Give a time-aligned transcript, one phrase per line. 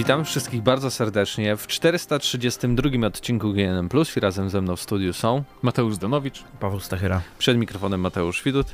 [0.00, 5.12] Witam wszystkich bardzo serdecznie w 432 odcinku GNM Plus i razem ze mną w studiu
[5.12, 7.20] są Mateusz Zdanowicz, Paweł Stachyra.
[7.38, 8.66] Przed mikrofonem Mateusz Widut.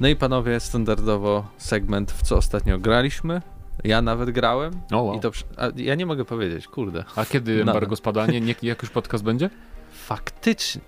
[0.00, 3.42] No i panowie, standardowo segment, w co ostatnio graliśmy.
[3.84, 4.72] Ja nawet grałem.
[4.92, 5.16] O, wow.
[5.16, 7.04] I to, a ja nie mogę powiedzieć, kurde.
[7.16, 8.26] A kiedy embargo spada?
[8.26, 9.50] Nie, nie, jak już podcast będzie?
[9.92, 10.80] Faktycznie.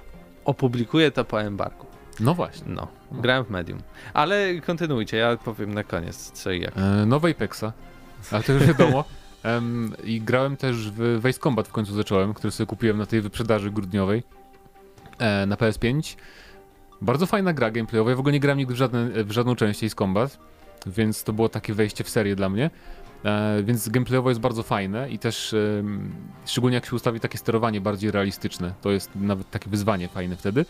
[0.44, 1.86] Opublikuję to po embargu.
[2.20, 2.64] No właśnie.
[2.66, 3.78] No, grałem w Medium.
[4.14, 6.72] Ale kontynuujcie, ja powiem na koniec co i jak.
[6.76, 7.72] E, nowe Apexa,
[8.30, 9.04] ale to już wiadomo.
[9.44, 13.20] Um, I grałem też w Waste Combat w końcu zacząłem, który sobie kupiłem na tej
[13.20, 14.22] wyprzedaży grudniowej
[15.18, 16.16] e, na PS5.
[17.00, 18.10] Bardzo fajna gra gameplayowa.
[18.10, 20.38] Ja w ogóle nie grałem nigdy w, żadne, w żadną część Ace Combat,
[20.86, 22.70] więc to było takie wejście w serię dla mnie.
[23.24, 25.82] E, więc gameplayowo jest bardzo fajne i też e,
[26.46, 30.66] szczególnie jak się ustawi takie sterowanie bardziej realistyczne, to jest nawet takie wyzwanie fajne wtedy.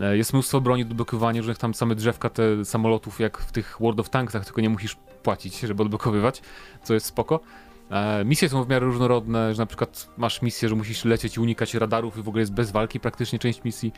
[0.00, 3.76] E, jest mnóstwo broni do odblokowania, różnych tam same drzewka te samolotów jak w tych
[3.80, 6.42] World of Tanksach, tylko nie musisz płacić, żeby odblokowywać,
[6.82, 7.40] co jest spoko.
[7.92, 11.40] E, misje są w miarę różnorodne, że na przykład masz misję, że musisz lecieć i
[11.40, 13.92] unikać radarów i w ogóle jest bez walki praktycznie część misji.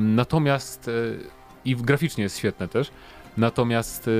[0.00, 0.92] Natomiast e,
[1.64, 2.90] i graficznie jest świetne też.
[3.36, 4.10] Natomiast e,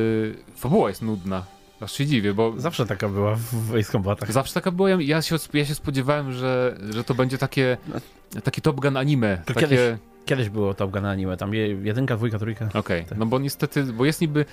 [0.56, 1.44] fabuła jest nudna.
[1.80, 2.54] Aż się dziwię, bo...
[2.56, 4.32] Zawsze taka była w Ace Combatach.
[4.32, 4.90] Zawsze taka była.
[4.90, 7.76] Ja się, ja się spodziewałem, że, że to będzie takie,
[8.44, 9.42] taki Top Gun anime.
[9.46, 9.60] To takie...
[9.60, 12.64] kiedyś, kiedyś było Top Gun anime, tam jedynka, dwójka, trójka.
[12.64, 13.04] Okej, okay.
[13.04, 13.18] Tak.
[13.18, 14.44] no bo niestety, bo jest niby,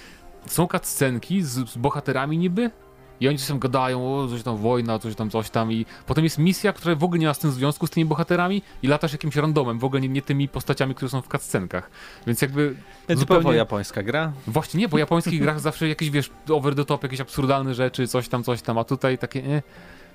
[0.46, 2.72] są cutscenki z, z bohaterami niby,
[3.20, 6.38] i oni coś gadają, o, coś tam wojna, coś tam, coś tam i potem jest
[6.38, 9.36] misja, która w ogóle nie ma z tym związku z tymi bohaterami i latasz jakimś
[9.36, 11.90] randomem, w ogóle nie, nie tymi postaciami, które są w cutscenkach.
[12.28, 12.76] Więc jakby
[13.10, 13.56] Więc zupełnie...
[13.56, 14.32] japońska gra?
[14.48, 18.08] Właśnie nie, bo w japońskich grach zawsze jakieś, wiesz, over the top, jakieś absurdalne rzeczy,
[18.08, 19.62] coś tam, coś tam, a tutaj takie, nie.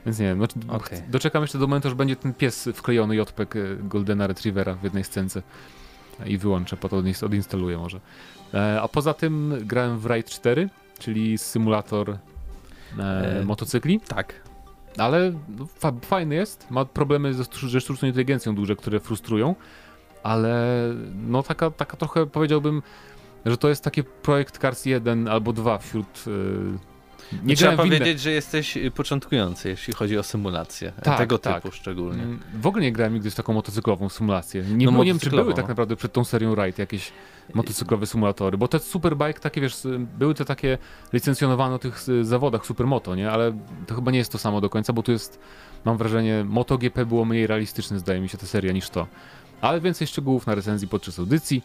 [0.07, 1.03] Więc nie wiem, no, okay.
[1.09, 3.55] doczekam jeszcze do momentu, że będzie ten pies wklejony JPEG
[3.89, 5.43] Goldena Retrievera w jednej scence
[6.27, 8.01] i wyłączę, po to odinstaluję może.
[8.55, 12.19] E, a poza tym grałem w Ride 4, czyli symulator
[12.99, 14.01] e, e, motocykli.
[14.01, 14.35] Tak.
[14.99, 19.55] Ale no, fa fajny jest, ma problemy ze, ze sztuczną inteligencją duże, które frustrują,
[20.23, 20.67] ale
[21.15, 22.83] no taka, taka trochę powiedziałbym,
[23.47, 26.25] że to jest taki projekt Cars 1 albo 2 wśród
[27.45, 30.93] nie Trzeba powiedzieć, że jesteś y, początkujący, jeśli chodzi o symulację.
[31.03, 31.63] Tak, tego tak.
[31.63, 32.23] typu szczególnie.
[32.23, 34.63] Mm, w ogóle nie grałem nigdy w taką motocyklową symulację.
[34.63, 37.13] Nie, no, nie wiem, czy były tak naprawdę przed tą serią Ride jakieś
[37.55, 39.77] motocyklowe symulatory, bo te Superbike takie, wiesz,
[40.19, 40.79] były te takie
[41.13, 43.31] licencjonowane o tych zawodach Supermoto, nie?
[43.31, 45.41] Ale to chyba nie jest to samo do końca, bo tu jest,
[45.85, 49.07] mam wrażenie, MotoGP było mniej realistyczne, zdaje mi się, ta seria niż to.
[49.61, 51.63] Ale więcej szczegółów na recenzji podczas audycji.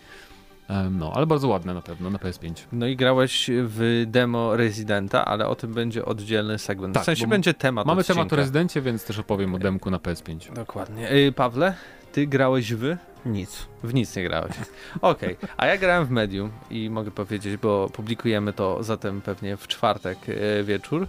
[0.91, 2.66] No, ale bardzo ładne na pewno na PS5.
[2.72, 6.94] No i grałeś w demo Residenta, ale o tym będzie oddzielny segment.
[6.94, 8.19] Tak, w sensie będzie temat Mamy odcinka.
[8.19, 10.53] temat o Rezydencie, więc też opowiem o demku na PS5.
[10.53, 11.03] Dokładnie.
[11.03, 11.73] Yy, Pawle,
[12.11, 12.95] ty grałeś w?
[13.25, 13.67] Nic.
[13.83, 14.51] W nic nie grałeś.
[15.01, 15.50] Okej, okay.
[15.57, 20.28] a ja grałem w Medium i mogę powiedzieć, bo publikujemy to zatem pewnie w czwartek
[20.28, 21.07] yy, wieczór.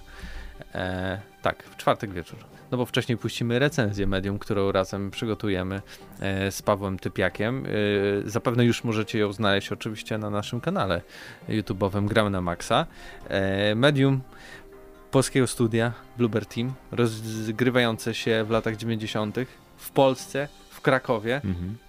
[0.74, 5.82] E, tak, w czwartek wieczór no bo wcześniej puścimy recenzję medium, którą razem przygotujemy
[6.20, 7.64] e, z Pawłem Typiakiem.
[7.66, 11.02] E, zapewne już możecie ją znaleźć oczywiście na naszym kanale
[11.48, 12.86] YouTube'owym Gramy na Maxa.
[13.28, 14.20] E, medium
[15.10, 19.36] polskiego studia Bluebird Team, rozgrywające się w latach 90.
[19.76, 21.40] w Polsce, w Krakowie.
[21.44, 21.87] Mhm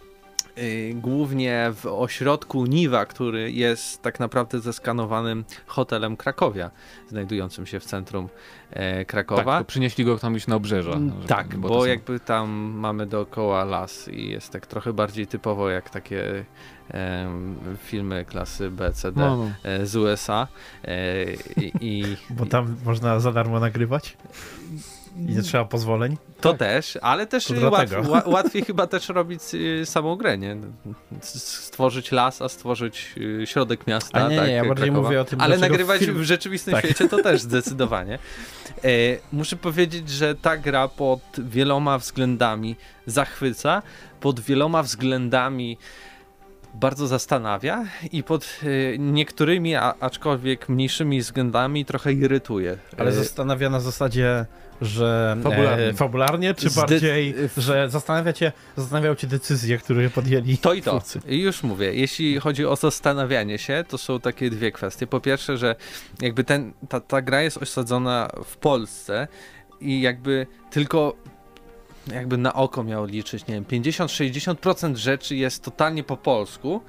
[0.93, 6.71] głównie w ośrodku Niwa, który jest tak naprawdę zeskanowanym hotelem Krakowia,
[7.07, 8.29] znajdującym się w centrum
[8.69, 9.57] e, Krakowa.
[9.57, 10.91] Tak, przynieśli go tam już na obrzeża.
[10.91, 11.85] Mm, tak, bo, bo są...
[11.85, 16.45] jakby tam mamy dookoła las i jest tak trochę bardziej typowo jak takie
[17.77, 19.51] filmy klasy B, C, D no, no.
[19.63, 20.47] E, z USA.
[20.83, 21.25] E,
[21.81, 24.17] i, bo tam można za darmo nagrywać?
[25.17, 26.17] I nie trzeba pozwoleń?
[26.41, 26.59] To tak.
[26.59, 27.93] też, ale też łatw,
[28.25, 30.57] łatwiej chyba też robić y, samą grę, nie?
[31.21, 34.25] Stworzyć las, a stworzyć y, środek miasta.
[34.25, 35.07] A nie, tak, nie, ja bardziej Krakowa.
[35.07, 36.17] mówię o tym, Ale nagrywać film...
[36.17, 36.85] w rzeczywistym tak.
[36.85, 38.19] świecie to też zdecydowanie.
[38.83, 38.89] E,
[39.31, 42.75] muszę powiedzieć, że ta gra pod wieloma względami
[43.05, 43.81] zachwyca,
[44.19, 45.77] pod wieloma względami
[46.73, 52.77] bardzo zastanawia i pod y, niektórymi, a, aczkolwiek mniejszymi względami trochę irytuje.
[52.97, 54.45] Ale zastanawia na zasadzie
[54.81, 60.73] że fabularnie, e, fabularnie czy bardziej, że zastanawia cię, zastanawiał cię decyzje, które podjęli To
[60.73, 60.99] i to.
[60.99, 61.19] Twórcy.
[61.27, 65.07] Już mówię, jeśli chodzi o zastanawianie się, to są takie dwie kwestie.
[65.07, 65.75] Po pierwsze, że
[66.21, 69.27] jakby ten, ta, ta gra jest osadzona w Polsce
[69.81, 71.15] i jakby tylko
[72.13, 76.81] jakby na oko miał liczyć, nie wiem, 50-60% rzeczy jest totalnie po polsku,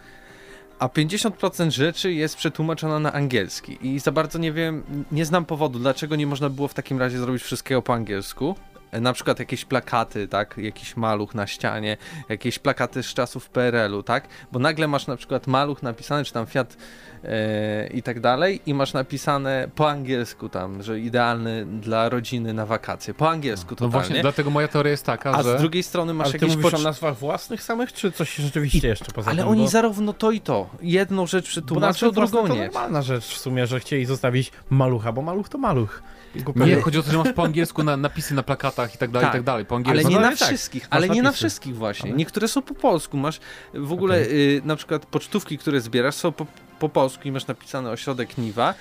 [0.81, 3.79] a 50% rzeczy jest przetłumaczona na angielski.
[3.82, 4.82] I za bardzo nie wiem,
[5.12, 8.55] nie znam powodu, dlaczego nie można było w takim razie zrobić wszystkiego po angielsku,
[8.93, 11.97] na przykład jakieś plakaty, tak, jakiś maluch na ścianie,
[12.29, 16.47] jakieś plakaty z czasów PRL-u, tak, bo nagle masz na przykład maluch napisany, czy tam
[16.47, 16.77] Fiat
[17.25, 22.67] e, i tak dalej i masz napisane po angielsku tam, że idealny dla rodziny na
[22.67, 25.59] wakacje, po angielsku to No właśnie, dlatego moja teoria jest taka, A że...
[25.59, 28.89] z drugiej strony masz Ale ty jakieś pocz- o nazwach własnych samych, czy coś rzeczywiście
[28.89, 29.49] jeszcze poza Ale tym?
[29.49, 29.69] oni bo...
[29.69, 30.71] zarówno to i to.
[30.83, 32.61] Jedną rzecz przetłumaczą, drugą to nie.
[32.63, 36.03] normalna rzecz w sumie, że chcieli zostawić malucha, bo maluch to maluch.
[36.35, 39.11] I Nie, chodzi o to, że masz po angielsku na, napisy na plakatach i tak
[39.11, 39.35] dalej, Tak.
[39.35, 39.65] i tak dalej.
[39.67, 40.09] Po Ale angielsku.
[40.11, 42.11] nie No na ale tak, wszystkich, masz ale nie na wszystkich właśnie.
[42.11, 43.17] Ale- Niektóre są po polsku.
[43.17, 43.41] Masz
[43.75, 46.47] w ogóle y, na przykład pocztówki, które zbierasz są po,
[46.79, 48.75] po polsku i masz napisane ośrodek Niwa.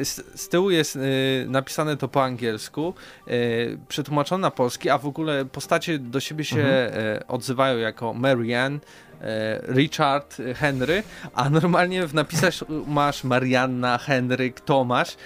[0.00, 1.00] Y, z, z tyłu jest y,
[1.48, 2.94] napisane to po angielsku,
[3.28, 7.00] y, przetłumaczone na polski, a w ogóle postacie do siebie się Mhm.
[7.16, 11.02] y, odzywają jako Marianne, y, Richard, y, Henry,
[11.34, 12.54] a normalnie w napisach
[12.86, 15.16] masz Marianna, Henryk, Tomasz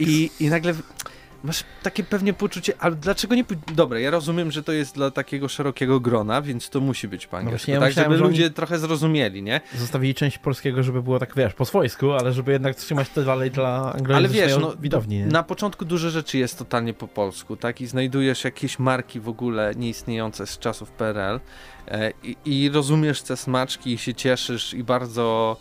[0.00, 0.82] i, I nagle w-
[1.44, 3.44] masz takie pewnie poczucie, ale dlaczego nie...
[3.74, 7.38] Dobra, ja rozumiem, że to jest dla takiego szerokiego grona, więc to musi być po
[7.38, 9.60] angielsku, właśnie ja tak, myślałem, żeby że ludzie trochę zrozumieli, nie?
[9.74, 13.50] Zostawili część polskiego, żeby było tak, wiesz, po swojsku, ale żeby jednak trzymać to dalej
[13.50, 15.18] dla Ale anglojęzycznej wiesz, no, widowni.
[15.18, 15.26] nie?
[15.26, 17.80] na początku duże rzeczy jest totalnie po polsku, tak?
[17.80, 21.40] I znajdujesz jakieś marki w ogóle nieistniejące z czasów PRL
[21.88, 25.56] e, i, i rozumiesz te smaczki i się cieszysz i bardzo...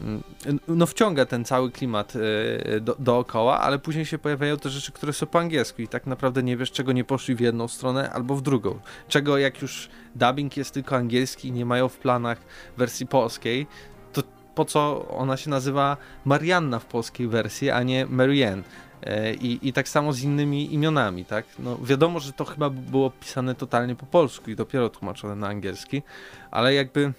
[0.00, 0.22] mm,
[0.68, 5.12] No wciąga ten cały klimat e, do, dookoła, ale później się pojawiają te rzeczy, które
[5.12, 8.36] są po angielsku i tak naprawdę nie wiesz, czego nie poszli w jedną stronę albo
[8.36, 8.78] w drugą.
[9.08, 12.38] Czego jak już dubbing jest tylko angielski i nie mają w planach
[12.76, 13.66] wersji polskiej,
[14.12, 14.22] to
[14.54, 18.62] po co ona się nazywa Marianna w polskiej wersji, a nie Marianne.
[19.02, 21.44] E, I, I tak samo z innymi imionami, tak?
[21.58, 26.02] No wiadomo, że to chyba było pisane totalnie po polsku i dopiero tłumaczone na angielski,
[26.50, 27.12] ale jakby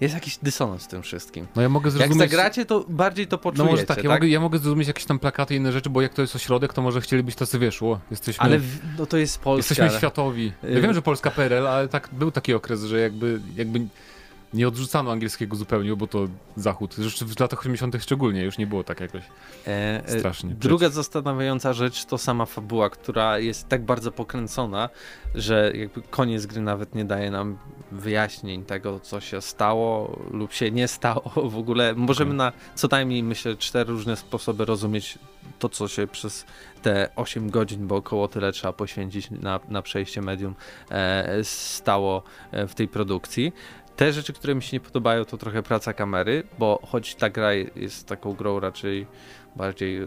[0.00, 1.46] jest jakiś dysonans w tym wszystkim.
[1.56, 2.18] No ja mogę Jak zrozumieć...
[2.30, 4.04] zagracie, to bardziej to No poczujecie, może tak, tak?
[4.04, 6.36] ja, Mogę, ja mogę zrozumieć jakieś tam plakaty i inne rzeczy, bo jak to jest
[6.36, 9.58] ośrodek, to może chcieli być tacy, wiesz, o, jesteśmy, Ale w, no to jest Polska.
[9.58, 10.52] jesteśmy ale- światowi.
[10.64, 13.80] Y- Ja wiem, że Polska PRL, ale tak był taki okres, że jakby, jakby
[14.54, 16.94] nie odrzucano angielskiego zupełnie, bo to zachód.
[16.94, 19.22] Zresztą w latach 80 szczególnie już nie było tak jakoś
[19.66, 20.50] E, e, strasznie.
[20.50, 24.88] Druga zastanawiająca rzecz to sama fabuła, która jest tak bardzo pokręcona,
[25.34, 27.58] że jakby koniec gry nawet nie daje nam
[27.92, 31.32] wyjaśnień tego, co się stało lub się nie stało.
[31.50, 32.38] W ogóle możemy Okej.
[32.38, 35.18] na co najmniej, myślę, cztery różne sposoby rozumieć
[35.58, 36.44] to, co się przez
[36.82, 40.54] te 8 godzin, bo około tyle trzeba poświęcić na, na przejście medium,
[40.90, 42.22] e, stało
[42.52, 43.52] e, w tej produkcji.
[43.96, 47.52] Te rzeczy, które mi się nie podobają, to trochę praca kamery, bo choć ta gra
[47.54, 49.06] jest taką grą raczej
[49.56, 50.06] bardziej e,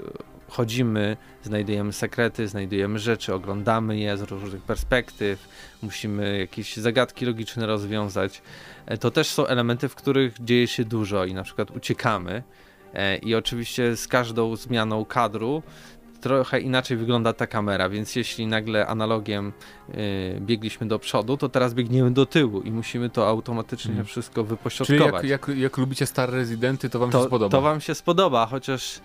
[0.49, 5.47] chodzimy, znajdujemy sekrety, znajdujemy rzeczy, oglądamy je z różnych perspektyw,
[5.81, 8.41] musimy jakieś zagadki logiczne rozwiązać.
[8.85, 12.43] E, To też są elementy, w których dzieje się dużo i na przykład uciekamy.
[12.93, 15.63] E, I oczywiście z każdą zmianą kadru
[16.21, 19.53] trochę inaczej wygląda ta kamera, więc jeśli nagle analogiem
[19.89, 24.05] y, biegliśmy do przodu, to teraz biegniemy do tyłu i musimy to automatycznie Mhm.
[24.07, 25.25] wszystko Czyli wypośrodkować.
[25.25, 27.51] jak, jak, jak lubicie stare rezydenty, to wam się to, spodoba.
[27.51, 29.01] to wam się spodoba, chociaż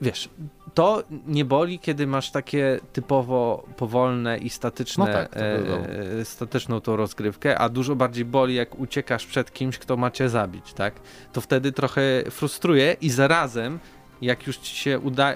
[0.00, 0.28] wiesz,
[0.74, 5.84] to nie boli, kiedy masz takie typowo powolne i statyczne, No tak, to wiadomo.
[6.20, 10.28] e, statyczną tą rozgrywkę, a dużo bardziej boli, jak uciekasz przed kimś, kto ma cię
[10.28, 10.94] zabić, tak?
[11.32, 13.78] To wtedy trochę frustruje i zarazem
[14.22, 15.34] jak już ci się uda,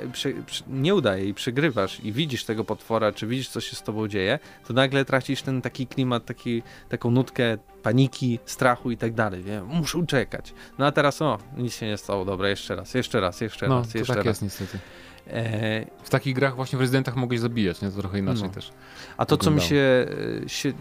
[0.69, 4.39] nie udaje i przegrywasz i widzisz tego potwora, czy widzisz, co się z tobą dzieje,
[4.67, 9.45] to nagle tracisz ten taki klimat, taki, taką nutkę paniki, strachu i tak dalej.
[9.45, 9.63] Nie?
[9.63, 10.55] Muszę uciekać.
[10.79, 13.79] No a teraz o, nic się nie stało, dobra, jeszcze raz, jeszcze raz, jeszcze No,
[13.79, 14.27] raz, jeszcze tak raz.
[14.27, 14.79] jest niestety.
[15.27, 17.91] E, W takich grach właśnie w rezydentach mogłeś zabijać, nie?
[17.91, 18.49] To trochę inaczej No.
[18.49, 18.73] też.
[19.17, 19.69] a to, co mi Wyglądało.
[19.69, 20.07] się,
[20.45, 20.73] e, się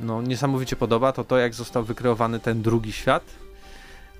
[0.00, 3.22] no, niesamowicie podoba, to to, jak został wykreowany ten drugi świat.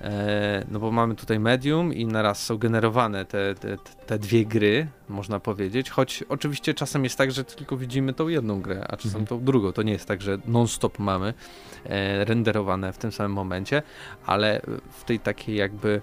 [0.01, 3.77] E, no bo mamy tutaj medium i naraz są generowane te, te,
[4.07, 8.61] te dwie gry, można powiedzieć, choć oczywiście czasem jest tak, że tylko widzimy tą jedną
[8.61, 9.27] grę, a czasem Mhm.
[9.27, 9.73] tą drugą.
[9.73, 11.35] To nie jest tak, że non-stop mamy
[11.85, 13.83] e, renderowane w tym samym momencie,
[14.27, 14.61] ale
[14.91, 16.01] w tej takiej jakby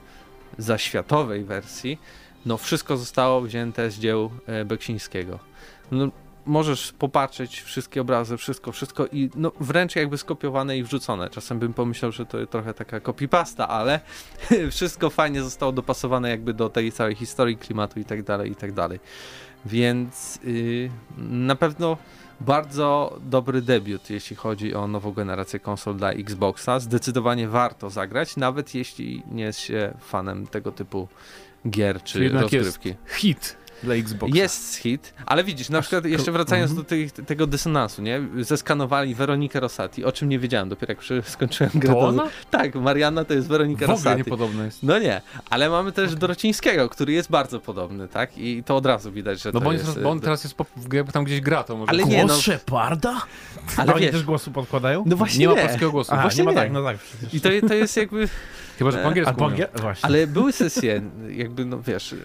[0.57, 1.99] zaświatowej wersji,
[2.45, 5.39] no wszystko zostało wzięte z dzieł e, Beksińskiego.
[5.91, 6.07] No,
[6.45, 11.29] możesz popatrzeć wszystkie obrazy, wszystko, wszystko i no wręcz jakby skopiowane i wrzucone.
[11.29, 13.99] Czasem bym pomyślał, że to trochę taka copypasta, ale
[14.71, 18.73] wszystko fajnie zostało dopasowane jakby do tej całej historii, klimatu i tak dalej, i tak
[18.73, 18.99] dalej.
[19.65, 21.97] Więc yy, na pewno
[22.39, 26.79] bardzo dobry debiut, jeśli chodzi o nową generację konsol dla Xboxa.
[26.79, 31.07] Zdecydowanie warto zagrać, nawet jeśli nie jest się fanem tego typu
[31.69, 32.89] gier czy Czyli rozgrywki.
[32.89, 33.62] jest hit.
[33.83, 34.37] Dla Xboxa.
[34.37, 36.85] Jest hit, ale widzisz, na przykład jeszcze wracając mm -hmm.
[36.85, 38.21] do tych, tego dysonansu, nie?
[38.39, 41.93] Zeskanowali Weronikę Rosati, o czym nie wiedziałem, dopiero jak skończyłem grę.
[41.93, 42.27] To ona?
[42.51, 44.17] Tak, Marianna to jest Weronika w ogóle Rosati.
[44.17, 44.83] niepodobna jest.
[44.83, 46.19] No nie, ale mamy też okay.
[46.19, 48.37] Dorocińskiego, który jest bardzo podobny, tak?
[48.37, 49.99] I to od razu widać, że no to bo jest...
[49.99, 50.55] bo on teraz jest,
[50.93, 51.89] jakby tam gdzieś gra, to może...
[51.89, 52.35] Ale nie, no...
[52.35, 53.21] Sheparda?
[53.77, 55.03] Ale oni też głosu podkładają?
[55.07, 55.47] No właśnie nie.
[55.47, 55.55] nie.
[55.55, 56.13] ma polskiego głosu.
[56.13, 56.57] A, właśnie nie ma nie.
[56.57, 56.97] tak, no tak.
[56.97, 57.33] Przecież.
[57.33, 58.29] I to, to jest jakby...
[58.77, 59.35] Chyba, że po angielsku.
[59.75, 60.05] Właśnie.
[60.05, 62.15] Ale były sesje, jakby, no wiesz,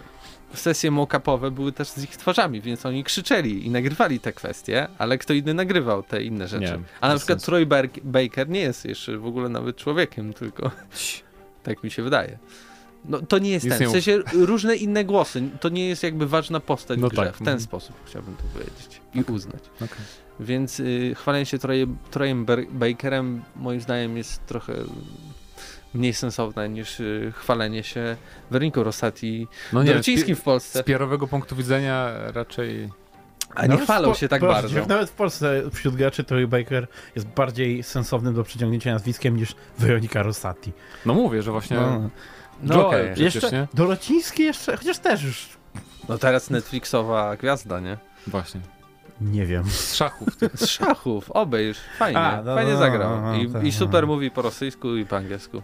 [0.54, 5.18] sesje mock-upowe były też z ich twarzami, więc oni krzyczeli i nagrywali te kwestie, ale
[5.18, 6.64] kto inny nagrywał te inne rzeczy.
[6.64, 7.66] Nie, A na przykład Troy
[8.04, 10.70] Baker nie jest jeszcze w ogóle nawet człowiekiem, tylko
[11.62, 12.38] tak mi się wydaje.
[13.04, 16.02] No to nie jest Nic ten, nie w sensie różne inne głosy, to nie jest
[16.02, 17.34] jakby ważna postać No w grze, tak.
[17.34, 17.60] w ten Mhm.
[17.60, 19.62] sposób chciałbym to powiedzieć i uznać.
[19.76, 19.88] Okay.
[20.40, 24.72] Więc y, chwalenie się Trojem, Trojem Ber- Bakerem moim zdaniem jest trochę
[25.94, 28.16] mniej sensowne niż y, chwalenie się
[28.50, 30.78] Weroniką Rosati No nie, Dorocińskim w Polsce.
[30.78, 32.88] z PR-owego punktu widzenia raczej...
[33.54, 34.86] A nie chwalą się tak bardzo.
[34.86, 40.22] Nawet w Polsce wśród graczy Troy Baker jest bardziej sensownym do przyciągnięcia nazwiskiem niż Weronika
[40.22, 40.72] Rosati.
[41.06, 41.76] No mówię, że właśnie...
[41.76, 42.10] No.
[42.62, 43.66] No przecież, Jeszcze nie?
[43.74, 45.48] Dorociński jeszcze, chociaż też już
[46.08, 47.98] No teraz Netflixowa gwiazda, nie?
[48.26, 48.60] Właśnie.
[49.20, 49.64] Nie wiem.
[49.64, 50.36] Z szachów.
[50.36, 50.56] Tych.
[50.56, 53.22] Z szachów, obejrz, fajnie, A, no, fajnie no, zagrał.
[53.22, 54.14] no, I, tak, I super no.
[54.14, 55.62] mówi po rosyjsku i po angielsku.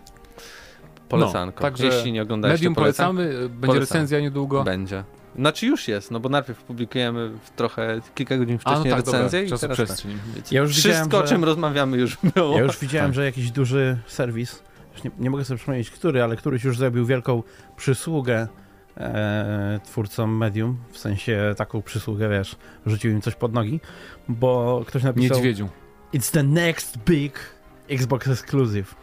[1.09, 1.63] Polecanko.
[1.63, 3.17] także Jeśli nie oglądałeś, Medium polecam.
[3.17, 3.81] polecamy, będzie Polecam.
[3.81, 4.65] recenzja niedługo.
[4.65, 5.05] Będzie.
[5.37, 9.05] Znaczy już jest, no bo najpierw publikujemy w trochę kilka godzin A, no wcześniej tak,
[9.05, 9.71] dobra, recenzję i teraz tak.
[9.71, 10.19] czasoprzestrzeń.
[10.35, 12.57] Więc Ja już Wszystko, widziałem, o że- czym rozmawiamy już było.
[12.57, 13.15] Ja już widziałem, Tak.
[13.15, 14.63] że jakiś duży serwis,
[14.95, 17.43] już nie, nie mogę sobie przypomnieć który, ale któryś już zrobił wielką
[17.77, 18.49] przysługę
[18.97, 23.81] e, twórcom Medium, w sensie taką przysługę, wiesz, rzucił im coś pod nogi,
[24.29, 25.69] bo ktoś napisał Niedźwiedziu.
[26.15, 27.55] It's the next big
[27.89, 28.95] Xbox exclusive.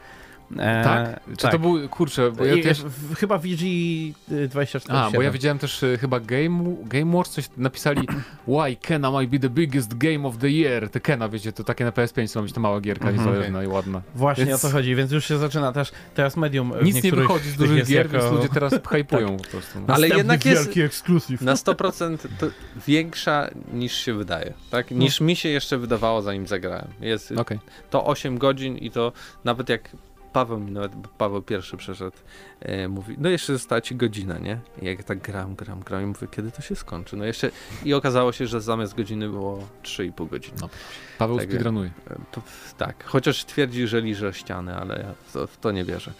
[0.59, 1.19] E, Tak?
[1.37, 2.83] Czy to był, kurczę, bo ja I- też...
[3.17, 4.81] Chyba VG24.
[4.95, 8.07] A, bo ja widziałem też e, chyba Game, Game Wars coś napisali
[8.47, 10.89] Why Kena might be the biggest game of the year.
[10.89, 13.27] Te Kena, wiecie, to takie na PS5 są być to mała gierka, Mhm.
[13.27, 14.01] niezależna i ładna.
[14.15, 16.73] Właśnie Więc- o to chodzi, więc już się zaczyna też teraz medium.
[16.83, 19.79] Nic nie wychodzi z dużych gier, jako więc ludzie teraz hypują po prostu.
[19.87, 19.93] No.
[19.93, 21.41] Ale jednak jest- ekskluzyw.
[21.41, 22.47] Na 100% to
[22.87, 24.91] większa niż się wydaje, tak?
[24.91, 26.87] Niż mi się jeszcze wydawało zanim zagrałem.
[27.01, 27.59] Jest Okej.
[27.89, 29.11] to 8 godzin i to
[29.43, 29.89] nawet jak
[30.33, 32.17] Paweł mi nawet, Paweł pierwszy przeszedł,
[32.59, 34.59] e, mówi, no jeszcze została ci godzina, nie?
[34.81, 37.17] I jak tak gram, gram, gram i mówię, kiedy to się skończy?
[37.17, 37.51] No jeszcze
[37.85, 40.57] i okazało się, że zamiast godziny było 3,5 godziny.
[40.61, 40.69] No.
[41.17, 41.91] Paweł Tak, speedrunuje.
[42.31, 42.41] To,
[42.77, 46.13] tak, chociaż twierdzi, że liże ściany, ale ja to, w to nie wierzę.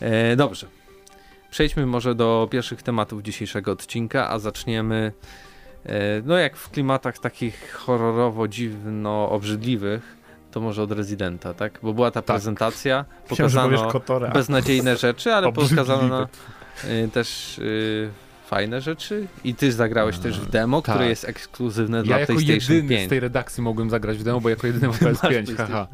[0.00, 0.66] E, dobrze.
[1.50, 5.12] Przejdźmy może do pierwszych tematów dzisiejszego odcinka, a zaczniemy
[5.86, 10.17] e, no jak w klimatach takich horrorowo dziwno obrzydliwych,
[10.58, 11.78] to może od Residenta, tak?
[11.82, 14.30] Bo była ta prezentacja, Myślałem, że powiesz pokazano Kotora.
[14.30, 15.82] beznadziejne rzeczy, ale Obrzydliwe.
[15.82, 16.28] pokazano
[16.84, 18.10] y, też y,
[18.46, 20.94] fajne rzeczy i ty zagrałeś A, też w demo, tak.
[20.94, 23.06] które jest ekskluzywne Ja dla jako PlayStation jedyny 5.
[23.06, 25.56] z tej redakcji mogłem zagrać w demo, bo jako jedyny mam PS5, PlayStation.
[25.56, 25.86] haha.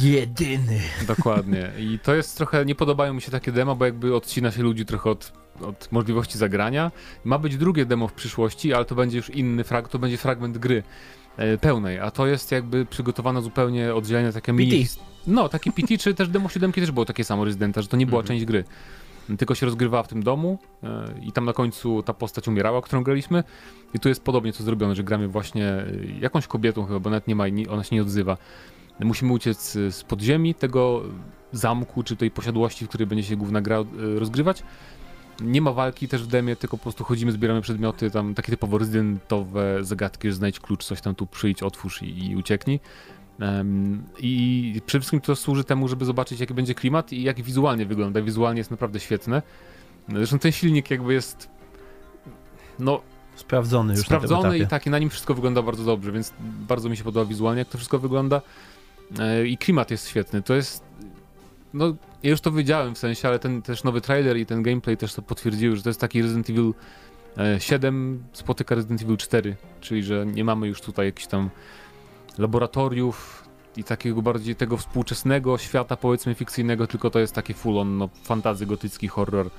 [0.00, 0.80] Jedyny.
[1.06, 1.70] Dokładnie.
[1.78, 4.84] I to jest trochę, nie podobają mi się takie demo, bo jakby odcina się ludzi
[4.86, 6.90] trochę od, od możliwości zagrania.
[7.24, 10.58] Ma być drugie demo w przyszłości, ale to będzie już inny frag, to będzie fragment
[10.58, 10.82] gry
[11.60, 14.86] pełnej, a to jest jakby przygotowane zupełnie oddzielnie takie mini...
[15.26, 18.06] No, takie PT, czy też demo 7 też było takie samo Residenta, że to nie
[18.06, 18.28] była Mhm.
[18.36, 18.64] część gry.
[19.38, 23.02] Tylko się rozgrywała w tym domu e, i tam na końcu ta postać umierała, którą
[23.02, 23.44] graliśmy.
[23.94, 25.86] I tu jest podobnie to zrobione, że gramy właśnie e,
[26.20, 28.36] jakąś kobietą chyba, bo nawet nie ma, ona się nie odzywa.
[29.00, 31.02] Musimy uciec e, z podziemi tego
[31.52, 33.84] zamku, czy tej posiadłości, w której będzie się główna gra e,
[34.18, 34.62] rozgrywać.
[35.40, 38.78] Nie ma walki też w demie, tylko po prostu chodzimy, zbieramy przedmioty, tam takie typowo
[38.78, 42.80] rezydentowe zagadki, że znajdź klucz, coś tam tu przyjdź, otwórz i, i ucieknij.
[43.40, 47.86] Em, I przede wszystkim to służy temu, żeby zobaczyć, jaki będzie klimat i jak wizualnie
[47.86, 48.22] wygląda.
[48.22, 49.42] Wizualnie jest naprawdę świetne.
[50.08, 51.48] Zresztą ten silnik jakby jest
[52.78, 53.00] no,
[53.36, 56.96] Sprawdzony już sprawdzony i tak, i na nim wszystko wygląda bardzo dobrze, więc bardzo mi
[56.96, 58.40] się podoba wizualnie, jak to wszystko wygląda.
[59.18, 60.42] E, I klimat jest świetny.
[60.42, 60.84] To jest.
[61.74, 61.94] No,
[62.24, 65.14] ja już to wiedziałem w sensie, ale ten też nowy trailer i ten gameplay też
[65.14, 66.74] to potwierdziły, że to jest taki Resident Evil
[67.38, 71.50] e, 7 spotyka Resident Evil 4, czyli że nie mamy już tutaj jakichś tam
[72.38, 73.44] laboratoriów
[73.76, 78.66] i takiego bardziej tego współczesnego świata, powiedzmy fikcyjnego, tylko to jest taki full-on no, fantazy,
[78.66, 79.50] gotycki horror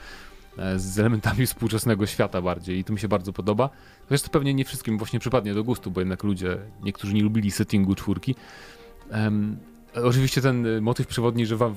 [0.58, 3.70] e, z elementami współczesnego świata bardziej i to mi się bardzo podoba.
[4.08, 7.96] Zresztą pewnie nie wszystkim właśnie przypadnie do gustu, bo jednak ludzie, niektórzy nie lubili settingu
[7.96, 8.36] czwórki.
[10.04, 11.72] Oczywiście ten y, motyw przewodni, że wa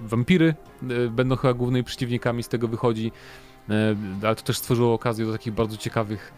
[0.00, 0.54] wampiry
[0.90, 3.12] y, będą chyba głównymi przeciwnikami, z tego wychodzi,
[3.70, 6.32] e, ale to też stworzyło okazję do takich bardzo ciekawych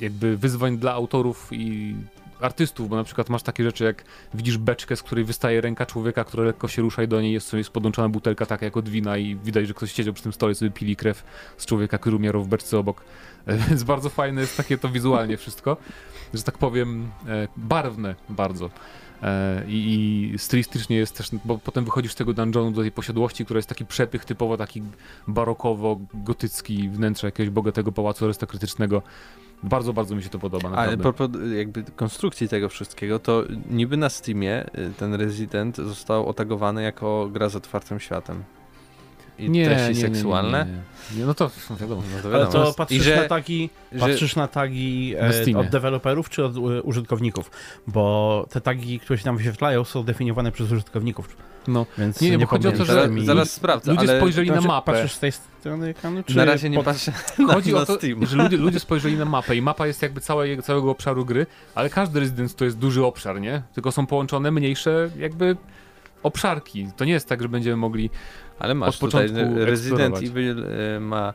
[0.00, 1.96] jakby wyzwań dla autorów i
[2.40, 6.24] artystów, bo na przykład masz takie rzeczy jak widzisz beczkę, z której wystaje ręka człowieka,
[6.24, 9.16] która lekko się rusza i do niej jest, jest podłączona butelka taka jak od wina
[9.16, 11.24] i widać, że ktoś siedział przy tym stole, sobie pili krew
[11.56, 13.04] z człowieka, który umierał w beczce obok.
[13.68, 15.76] Więc bardzo fajne jest takie to wizualnie wszystko,
[16.34, 18.70] że tak powiem e, barwne bardzo.
[19.22, 23.44] E, I, I stylistycznie jest też, bo potem wychodzisz z tego dungeonu do tej posiadłości,
[23.44, 24.82] która jest taki przepych typowo taki
[25.28, 29.02] barokowo-gotycki wnętrze jakiegoś bogatego pałacu arystokratycznego.
[29.62, 31.02] Bardzo, bardzo mi się to podoba, Ale naprawdę.
[31.02, 37.28] propos jakby konstrukcji tego wszystkiego, to niby na Steamie y, ten Resident został otagowany jako
[37.32, 38.42] gra z otwartym światem.
[39.38, 40.66] I treści seksualne.
[40.66, 40.72] Nie,
[41.14, 41.20] nie.
[41.20, 41.50] nie, no to
[41.80, 42.02] wiadomo.
[42.16, 42.64] No to Ale wiadomo.
[42.64, 45.14] to I patrzysz że, na tagi, że patrzysz na tagi
[45.54, 47.50] e, od deweloperów czy od e, użytkowników?
[47.86, 51.36] Bo te tagi, które się tam wyświetlają, są definiowane przez użytkowników.
[51.68, 51.86] No.
[51.98, 54.54] Więc Nie, nie, bo chodzi o to, że zaraz, zaraz sprawdzę, Ludzie ale spojrzeli na
[54.54, 54.92] Znaczy, mapę.
[54.92, 57.86] Patrzysz z tej strony ekranu, czy na razie nie pod- patrzę na, Chodzi na o
[57.86, 58.26] to, Steam.
[58.26, 61.90] że ludzie, ludzie spojrzeli na mapę i mapa jest jakby całe, całego obszaru gry, ale
[61.90, 63.62] każdy Resident to jest duży obszar, nie?
[63.74, 65.56] Tylko są połączone mniejsze jakby
[66.26, 66.88] obszarki.
[66.96, 68.10] To nie jest tak, że będziemy mogli
[68.58, 70.16] Ale masz od początku Resident.
[70.16, 70.64] Evil
[70.96, 71.34] y, ma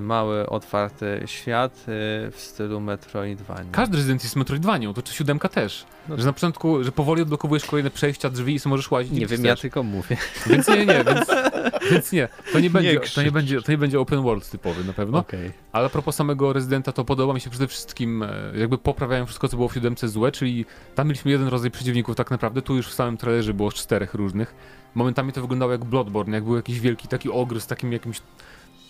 [0.00, 1.82] mały, otwarty świat y,
[2.30, 3.70] w stylu Metroidvania.
[3.72, 5.86] Każdy Resident jest Metroidvanią, to czy siódemka też.
[6.08, 9.12] No że na początku, że powoli odblokowujesz kolejne przejścia, drzwi i sobie możesz łazić.
[9.12, 9.60] Nie wiem, ja chcesz.
[9.60, 10.16] tylko mówię.
[10.46, 11.26] Więc nie, nie, więc,
[11.90, 12.28] więc nie.
[12.52, 13.24] To nie, będzie, to, krzycz.
[13.24, 15.18] nie będzie, to nie będzie open world typowy na pewno.
[15.18, 15.52] Okej.
[15.72, 19.48] Ale a propos samego Residenta, to podoba mi się przede wszystkim, e, jakby poprawiają wszystko,
[19.48, 22.88] co było w siódemce złe, czyli tam mieliśmy jeden rodzaj przeciwników tak naprawdę, tu już
[22.88, 24.54] w samym trailerze było czterech różnych.
[24.94, 28.20] Momentami to wyglądało jak Bloodborne, jak był jakiś wielki taki ogr z takim jakimś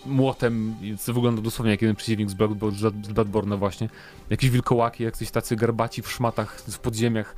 [0.06, 2.52] młotem, co wygląda dosłownie jak jeden przeciwnik z, Blood,
[3.06, 3.88] z Bloodborne'a właśnie.
[4.30, 7.37] Jakieś wilkołaki, jacyś tacy garbaci w szmatach, w podziemiach.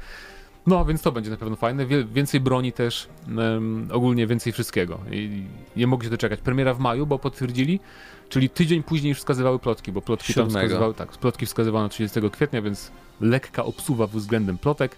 [0.67, 1.87] No, więc to będzie na pewno fajne.
[1.87, 5.01] Wie, więcej broni też, em, ogólnie więcej wszystkiego.
[5.11, 5.43] I
[5.77, 6.41] nie mogę się doczekać.
[6.41, 7.81] Premiera w maju, bo potwierdzili,
[8.29, 10.67] czyli tydzień później już wskazywały plotki, bo plotki tam Siódmego.
[10.67, 12.91] wskazywały, tak, plotki wskazywano 30 kwietnia, więc
[13.21, 14.97] lekka obsuwa względem plotek.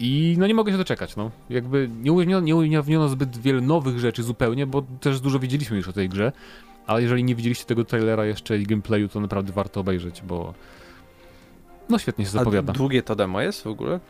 [0.00, 1.30] I no nie mogę się doczekać, no.
[1.50, 5.88] Jakby nie ujawniono, nie ujawniono zbyt wiele nowych rzeczy zupełnie, bo też dużo wiedzieliśmy już
[5.88, 6.32] o tej grze.
[6.86, 10.54] Ale jeżeli nie widzieliście tego trailera jeszcze i gameplayu, to naprawdę warto obejrzeć, bo
[11.88, 12.72] no świetnie się A zapowiada.
[12.72, 14.00] długie to demo jest w ogóle?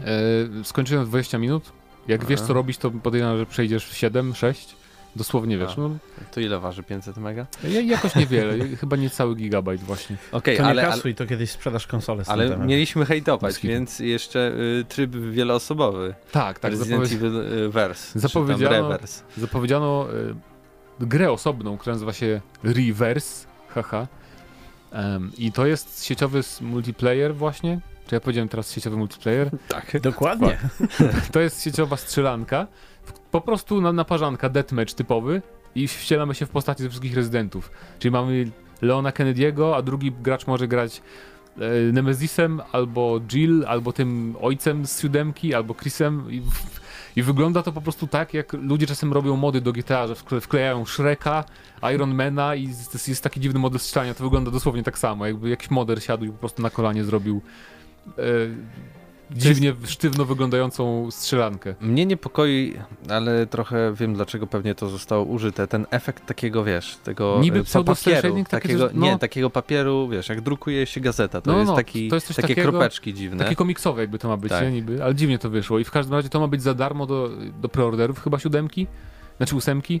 [0.00, 1.72] E, skończyłem w 20 minut.
[2.08, 4.76] Jak wiesz co robić, to podejrzewam, że przejdziesz w 7, 6.
[5.16, 5.72] Dosłownie wiesz.
[5.78, 5.80] A.
[5.80, 5.90] No,
[6.32, 7.46] To ile waży 500 mega?
[7.64, 10.16] ja- jakoś niewiele, chyba niecały gigabajt właśnie.
[10.32, 12.68] Okej, To nie ale, ale, kasuj, to kiedyś sprzedasz konsolę z ale temem.
[12.68, 16.14] mieliśmy hejtować, więc jeszcze y, tryb wieloosobowy.
[16.32, 16.70] Tak, tak.
[16.72, 18.18] Resident Zapowiedz- Evil y, Verse.
[18.18, 19.22] Zapowiedziano- Reverse.
[19.38, 20.06] zapowiedziano
[21.00, 23.46] e, grę osobną, która nazywa się Reverse.
[23.68, 24.06] Haha.
[24.92, 27.80] Em, I to jest sieciowy multiplayer właśnie.
[28.06, 29.50] Czy ja powiedziałem teraz sieciowy multiplayer?
[29.68, 30.00] Tak.
[30.00, 30.58] Dokładnie.
[31.32, 32.66] To jest sieciowa strzelanka.
[33.30, 35.42] Po prostu na, naparzanka, deathmatch typowy
[35.74, 37.70] i wcielamy się w postaci ze wszystkich rezydentów.
[37.98, 38.50] Czyli mamy
[38.82, 41.02] Leona Kennedy'ego, a drugi gracz może grać
[41.58, 46.42] e, Nemezisem, albo Jill, albo tym ojcem z siódemki, albo Chrisem i,
[47.16, 50.40] i wygląda to po prostu tak, jak ludzie czasem robią mody do GTA, że wkle-
[50.40, 51.44] wklejają Shreka,
[51.94, 55.70] Ironmana i jest, jest taki dziwny model strzelania, to wygląda dosłownie tak samo, jakby jakiś
[55.70, 57.42] moder siadł i po prostu na kolanie zrobił
[58.18, 58.22] e,
[59.30, 61.74] dziwnie sztywno wyglądającą strzelankę.
[61.80, 62.74] Mnie niepokoi,
[63.10, 67.64] ale trochę wiem dlaczego pewnie to zostało użyte, ten efekt takiego, wiesz, tego Niby e,
[67.64, 69.06] pseudo papieru, takiego, no.
[69.06, 72.28] nie, takiego papieru, wiesz, jak drukuje się gazeta, to No, jest no, taki, to jest
[72.28, 73.44] takie takiego- kropeczki dziwne.
[73.44, 74.62] Takie komiksowe jakby to ma być, Tak.
[74.62, 74.70] nie?
[74.72, 75.78] Niby, ale dziwnie to wyszło.
[75.78, 78.86] I w każdym razie to ma być za darmo do, do preorderów chyba siódemki,
[79.36, 80.00] znaczy ósemki.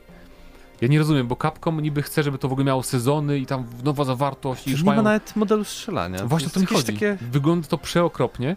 [0.80, 3.64] Ja nie rozumiem, bo Capcom niby chce, żeby to w ogóle miało sezony i tam
[3.84, 4.96] nowa zawartość i To już nie mają...
[4.96, 6.24] ma nawet modelu strzelania.
[6.26, 6.92] Właśnie o to jakieś chodzi.
[6.92, 7.16] Takie...
[7.30, 8.56] Wygląda to przeokropnie.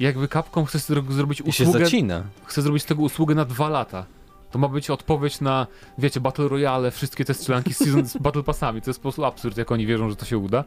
[0.00, 1.86] Jakby Capcom chce zro- zrobić I się usługę,
[2.46, 4.06] chce zrobić z tego usługę na dwa lata.
[4.50, 5.66] To ma być odpowiedź na,
[5.98, 8.82] wiecie, Battle Royale, wszystkie te strzelanki z, season, z Battle Passami.
[8.82, 10.64] To jest po prostu absurd, jak oni wierzą, że to się uda.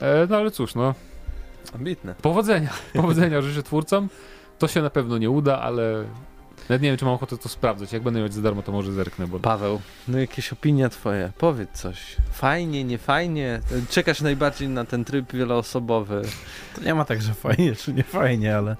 [0.00, 0.94] E, no ale cóż, no,
[1.74, 2.14] Ambitne.
[2.22, 4.08] Powodzenia, powodzenia życzę twórcom.
[4.58, 6.04] To się na pewno nie uda, ale
[6.70, 7.92] nawet nie wiem, czy mam ochotę to sprawdzać.
[7.92, 11.70] Jak będę mieć za darmo, to może zerknę, bo Paweł, no jakieś opinia twoje, powiedz
[11.72, 12.16] coś.
[12.32, 13.60] Fajnie, nie fajnie?
[13.90, 16.22] Czekasz najbardziej na ten tryb wieloosobowy.
[16.74, 18.76] To nie ma tak, że fajnie czy nie fajnie, ale...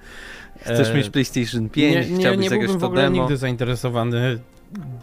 [0.60, 3.16] Chcesz e, mieć PlayStation 5, nie, nie, chciałbyś nie zagrać byłbym w to ogóle demo.
[3.16, 4.38] nigdy zainteresowany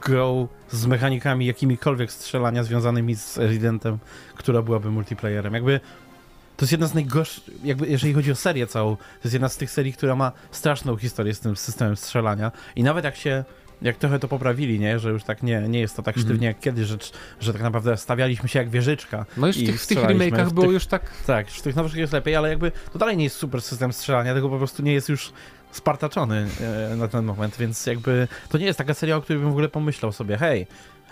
[0.02, 3.98] grą z mechanikami jakimikolwiek strzelania związanymi z Residentem,
[4.36, 5.54] która byłaby multiplayerem.
[5.54, 5.80] Jakby
[6.58, 9.58] to jest jedna z najgorszych, jakby jeżeli chodzi o serię całą, to jest jedna z
[9.58, 13.44] tych serii, która ma straszną historię z tym systemem strzelania i nawet jak się
[13.82, 15.00] jak trochę to poprawili, nie?
[15.00, 16.98] Że już tak nie, nie jest to tak sztywnie jak kiedyś, że,
[17.40, 19.26] że tak naprawdę stawialiśmy się jak wieżyczka.
[19.38, 21.12] no już w I tych, w tych remake'ach było już tak...
[21.28, 24.34] Tak, w tych nowszych jest lepiej, ale jakby to dalej nie jest super system strzelania,
[24.34, 25.34] tylko po prostu nie jest już
[25.72, 26.48] spartaczony
[26.92, 29.52] e, na ten moment, więc jakby to nie jest taka seria, o której bym w
[29.52, 30.68] ogóle pomyślał sobie, hej,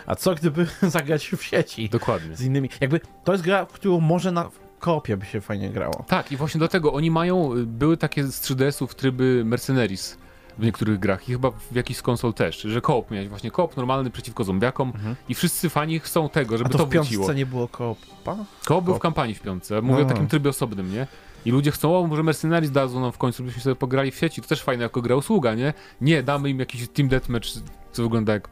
[0.06, 2.36] a co gdyby zagrać w sieci Dokładnie.
[2.36, 6.04] z innymi, jakby to jest gra, w którą może na, kopie by się fajnie grało.
[6.08, 10.18] Tak, i właśnie do tego oni mają, y, były takie z 3DS-ów tryby Mercenaries
[10.58, 14.10] w niektórych grach i chyba w jakichś konsol też, że koop miałeś właśnie koop normalny
[14.12, 15.16] przeciwko zombiakom Mhm.
[15.30, 17.34] i wszyscy fani chcą tego, żeby A to, to, w piątce wróciło.
[17.34, 18.38] nie było koopa?
[18.66, 20.10] Koop był w kampanii w piątce, mówię o No.
[20.10, 21.08] takim trybie osobnym, nie?
[21.46, 24.42] I ludzie chcą, o może Mercenaries dadzą nam w końcu, byśmy sobie pograli w sieci,
[24.42, 25.74] to też fajne jako gra usługa, nie?
[26.02, 27.48] Nie, damy im jakiś Team Deathmatch,
[27.92, 28.50] co wygląda jak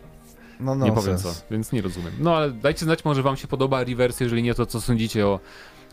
[0.59, 2.11] No nie powiem co, więc nie rozumiem.
[2.19, 5.39] No ale dajcie znać, może wam się podoba Reverse, jeżeli nie, to co sądzicie o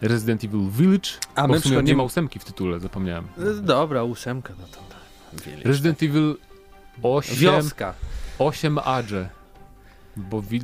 [0.02, 3.24] Resident Evil Village, A my sumie nie ma ósemki w tytule, zapomniałem.
[3.38, 5.40] Y, Dobra, ósemka, no to tak.
[5.44, 5.68] Village.
[5.68, 6.36] Resident Evil
[7.02, 7.94] 8, Wioska.
[8.38, 9.28] 8 Adże.
[10.16, 10.62] Bo Vil...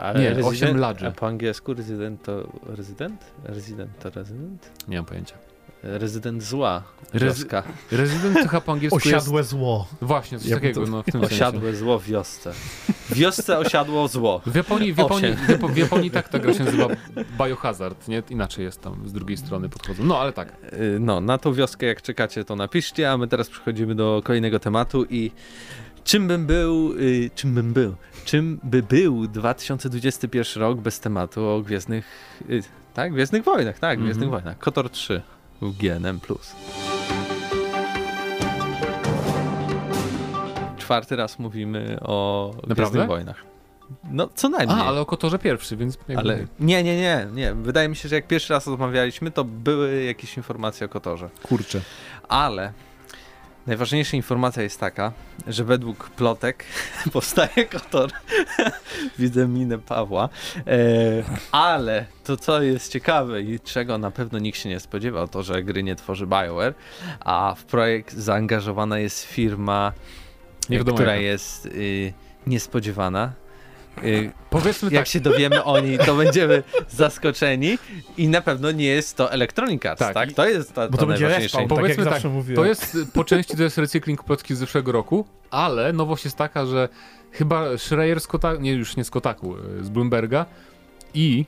[0.00, 1.08] Ale Nie, rezydent- osiem ladże.
[1.08, 3.24] A po angielsku rezydent to rezydent?
[3.44, 4.70] Rezydent to rezydent?
[4.88, 5.34] Nie mam pojęcia.
[5.86, 6.82] Rezydent zła.
[7.14, 7.62] Wioska.
[7.92, 9.06] Resident to chyba po angielsku jest...
[9.16, 9.88] Osiadłe zło.
[10.02, 11.34] Właśnie, coś Ja takiego, to- no w tym sensie.
[11.36, 12.52] Osiadłe zło w wiosce.
[12.88, 14.40] W wiosce osiadło zło.
[14.46, 16.86] W Japonii, w Japonii, w Japo- w Japonii tak ta gra się nazywa
[17.38, 18.22] Biohazard, nie?
[18.30, 20.04] Inaczej jest tam, z drugiej strony podchodzą.
[20.04, 20.48] No ale tak.
[20.72, 24.58] Y, No, na tą wioskę jak czekacie to napiszcie, a my teraz przechodzimy do kolejnego
[24.58, 25.30] tematu i
[26.04, 27.94] czym bym był, y, czym bym był,
[28.24, 32.04] czym by był 2021 rok bez tematu o Gwiezdnych,
[32.50, 32.62] y,
[32.94, 33.12] tak?
[33.12, 34.00] Gwiezdnych Wojnach, tak.
[34.00, 34.58] Gwiezdnych Wojnach.
[34.58, 35.22] KOTOR 3
[35.70, 36.20] w GNM+.
[40.78, 42.50] Czwarty raz mówimy o?
[42.66, 43.44] Gwiezdnych Wojnach.
[44.10, 44.80] No, co najmniej.
[44.80, 45.98] A, ale o Kotorze pierwszy, więc...
[46.16, 47.54] Ale nie, nie, nie, nie.
[47.54, 51.30] Wydaje mi się, że jak pierwszy raz rozmawialiśmy, to były jakieś informacje o Kotorze.
[51.42, 51.80] Kurczę.
[52.28, 52.72] Ale
[53.66, 55.12] najważniejsza informacja jest taka,
[55.46, 56.64] że według plotek
[57.12, 58.10] powstaje Kotor.
[59.18, 60.28] Widzę minę Pawła.
[60.66, 60.78] E,
[61.52, 65.62] ale to, co jest ciekawe i czego na pewno nikt się nie spodziewał, to, że
[65.62, 66.74] gry nie tworzy BioWare,
[67.20, 69.92] a w projekt zaangażowana jest firma,
[70.80, 72.12] która jest y,
[72.46, 73.32] niespodziewana.
[74.04, 77.78] Y, Powiedzmy jak tak, się dowiemy o niej, to będziemy zaskoczeni
[78.16, 80.14] i na pewno nie jest to Electronic Arts, tak?
[80.14, 82.56] Tak, To jest ta, Bo ta to będzie najważniejsza respawn, tak jak Powiedzmy tak, mówiłem.
[82.56, 86.66] to jest, po części to jest recykling plotki z zeszłego roku, ale nowość jest taka,
[86.66, 86.88] że
[87.32, 90.46] chyba Schreier z Kotaku, nie już nie z Kotaku, y, z Bloomberga
[91.14, 91.44] i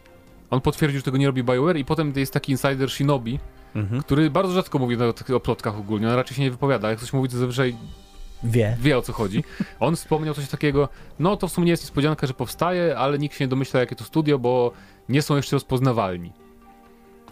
[0.50, 3.38] on potwierdził, że tego nie robi BioWare i potem jest taki insider Shinobi,
[3.76, 4.02] Mhm.
[4.02, 4.96] który bardzo rzadko mówi
[5.30, 7.76] o, o plotkach ogólnie, on raczej się nie wypowiada, jak ktoś mówi, to zazwyczaj
[8.44, 8.76] Wie.
[8.80, 9.44] wie o co chodzi.
[9.80, 13.44] On wspomniał coś takiego, no to w sumie jest niespodzianka, że powstaje, ale nikt się
[13.44, 14.72] nie domyśla jakie to studio, bo
[15.08, 16.32] nie są jeszcze rozpoznawalni.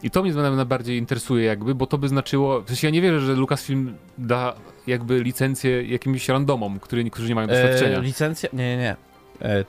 [0.02, 3.20] I to mnie najbardziej interesuje jakby, bo to by znaczyło, w sensie ja nie wierzę,
[3.20, 4.54] że Lucasfilm da
[4.86, 7.98] jakby licencję jakimś randomom, który, którzy nie mają doświadczenia.
[7.98, 8.48] E, licencja?
[8.52, 8.96] Nie, nie, nie.
[9.42, 9.64] E,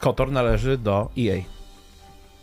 [0.00, 1.55] Kotor należy do E EA.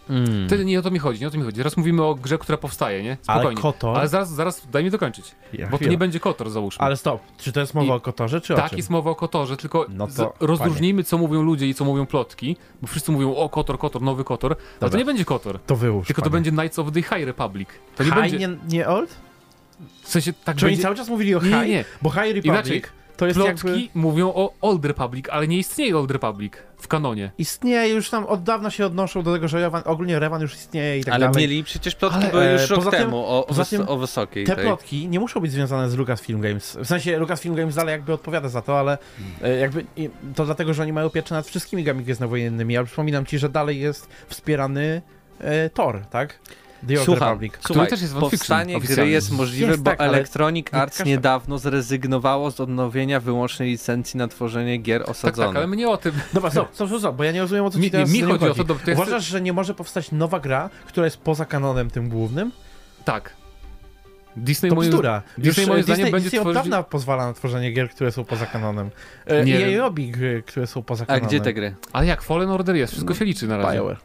[0.10, 0.48] Mm.
[0.48, 1.58] Wtedy nie o to mi chodzi, nie o to mi chodzi.
[1.58, 3.18] Teraz mówimy o grze, która powstaje, nie?
[3.28, 3.62] Ale Spokojnie.
[3.62, 3.98] Kotor...
[3.98, 6.86] Ale zaraz, zaraz daj mi dokończyć, Ja, bo to nie będzie Kotor, załóżmy.
[6.86, 9.16] Ale stop, czy to jest mowa I- o Kotorze, czy o Tak, jest mowa o
[9.16, 13.36] Kotorze, tylko No to rozróżnijmy, co mówią ludzie i co mówią plotki, bo wszyscy mówią,
[13.36, 15.00] o Kotor, Kotor, nowy Kotor, ale to Dobra.
[15.00, 15.60] nie będzie Kotor.
[15.66, 16.34] To wyłóż, Tylko to panie.
[16.34, 17.70] będzie Knights of the High Republic.
[17.96, 18.38] To nie High, będzie.
[18.40, 19.16] nie, nie old?
[20.04, 20.84] W sensie tak Czy oni będzie.
[20.84, 21.52] cały czas mówili o High?
[21.52, 21.86] nie, nie.
[22.02, 22.82] Bo High Republic Inaczej,
[23.18, 24.00] to jest Plotki jakby...
[24.00, 27.32] mówią o Old Republic, ale nie istnieje Old Republic w kanonie.
[27.38, 31.00] Istnieje, już tam od dawna się odnoszą do tego, że Revan, ogólnie Revan już istnieje
[31.00, 31.42] i tak Ale dalej.
[31.42, 33.98] mieli przecież plotki Ale, były e, już rok poza tym- temu o, poza tym o
[33.98, 34.66] wysokiej Te tej.
[34.66, 36.78] plotki nie muszą być związane z Lucasfilm Games.
[36.82, 38.98] W sensie Lucasfilm Games dalej jakby odpowiada za to, ale
[39.42, 39.86] e, jakby
[40.36, 42.74] to dlatego, że oni mają pieczę nad wszystkimi grami gwiezdnowojennymi.
[42.74, 45.02] Ja przypominam ci, że dalej jest wspierany
[45.40, 46.40] e, Thor, tak?
[46.88, 47.54] The Old Słucham, Republic.
[47.68, 49.12] słuchaj, też jest powstanie gry oficjalnie.
[49.12, 54.28] jest możliwe, Jest bo tak, ale- Electronic Arts niedawno zrezygnowało z odnowienia wyłącznej licencji na
[54.28, 55.50] tworzenie gier Tak, osadzonych.
[55.50, 56.12] tak, ale my nie o tym.
[56.34, 58.10] Dobra, stop, stop, stop, stop, bo ja nie rozumiem o co ci Mi, nie, teraz
[58.10, 60.70] mi z tym chodzi o to, to jest, Uważasz, że nie może powstać nowa gra,
[60.88, 62.52] która jest poza kanonem tym głównym?
[63.06, 63.34] Tak.
[64.38, 65.22] Disney To moim bzdura.
[65.38, 67.90] Disney Już, moim e, zdaniem Disney, będzie Disney od tworzyć- dawna pozwala na tworzenie gier,
[67.90, 68.90] które są poza kanonem.
[69.26, 69.80] E, Nie I wiem.
[69.80, 71.28] robi gry, które są poza A kanonem.
[71.28, 71.76] gdzie te gry?
[71.94, 73.78] Ale jak Fallen Order jest, wszystko się liczy na razie.
[73.78, 73.98] BioWare.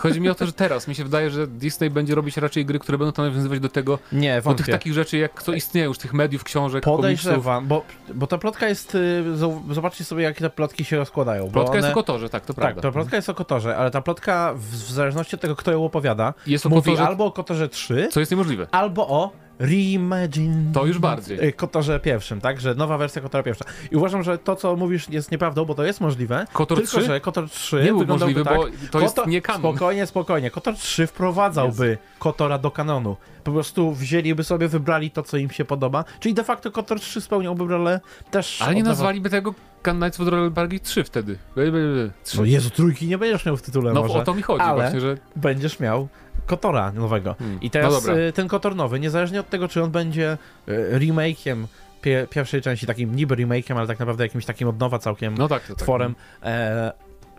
[0.00, 2.78] Chodzi mi o to, że teraz mi się wydaje, że Disney będzie robić raczej gry,
[2.78, 4.72] które będą to nawiązywać do tego, Nie, do tych wątpię.
[4.72, 7.00] takich rzeczy, jak co istnieje już, tych mediów, książek, komiksów.
[7.24, 7.84] Podejrzewam, bo,
[8.14, 8.94] bo ta plotka jest.
[8.94, 9.24] y,
[9.70, 11.44] Zobaczcie sobie, jakie te plotki się rozkładają.
[11.44, 12.82] Bo Plotka one, jest o Kotorze, tak, to Tak, prawda.
[12.82, 15.84] ta plotka jest o Kotorze, ale ta plotka, w, w zależności od tego, kto ją
[15.84, 18.66] opowiada, Jest o mówi Kotorze, albo o Kotorze 3, co jest niemożliwe.
[18.70, 20.72] albo o Reimagine.
[20.72, 21.44] To już bardziej.
[21.48, 22.60] y, Kotorze pierwszym, tak?
[22.60, 23.64] Że nowa wersja Kotora pierwsza.
[23.90, 26.46] I uważam, że to, co mówisz, jest nieprawdą, bo to jest możliwe.
[26.52, 29.42] Kotor tylko, 3 że Kotor 3 nie był możliwy, tak, bo to jest Kotor- nie
[29.42, 29.60] kanon.
[29.60, 30.50] Spokojnie, spokojnie.
[30.50, 33.16] Kotor 3 wprowadzałby Kotora do kanonu.
[33.44, 36.04] Po prostu wzięliby sobie, wybrali to, co im się podoba.
[36.20, 38.62] Czyli de facto Kotor 3 spełniałby rolę też.
[38.62, 41.38] Ale nie oddawał- nazwaliby tego Knights of the Royal Bargain 3 wtedy.
[41.54, 42.10] By, by, by.
[42.24, 42.36] Trzy.
[42.38, 44.18] No Jezu, trójki nie będziesz miał w tytule No może.
[44.18, 45.16] o to mi chodzi ale- właśnie, że...
[45.36, 46.08] Będziesz miał
[46.46, 47.34] Kotora nowego.
[47.34, 47.60] Hmm.
[47.60, 51.66] I teraz no y, ten Kotor nowy, niezależnie od tego, czy on będzie y, remake'iem
[52.04, 55.48] pie, pierwszej części, takim niby remake'iem, ale tak naprawdę jakimś takim od nowa całkiem No
[55.48, 55.76] tak, tak.
[55.76, 56.92] tworem, e,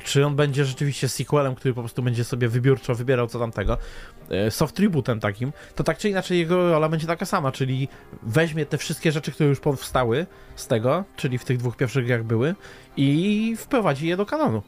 [0.03, 3.77] czy on będzie rzeczywiście sequelem, który po prostu będzie sobie wybiórczo wybierał co tamtego,
[4.29, 7.87] e, soft rebootem takim, to tak czy inaczej jego rola będzie taka sama, czyli
[8.23, 12.23] weźmie te wszystkie rzeczy, które już powstały z tego, czyli w tych dwóch pierwszych grach
[12.23, 12.55] były
[12.97, 14.63] i wprowadzi je do kanonu.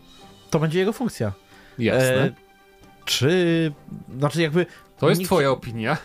[0.49, 1.31] To będzie jego funkcja.
[1.79, 2.23] Jasne.
[2.23, 2.46] E,
[3.07, 3.71] czy,
[4.17, 4.65] znaczy jakby
[4.99, 5.97] To jest nikt- twoja opinia.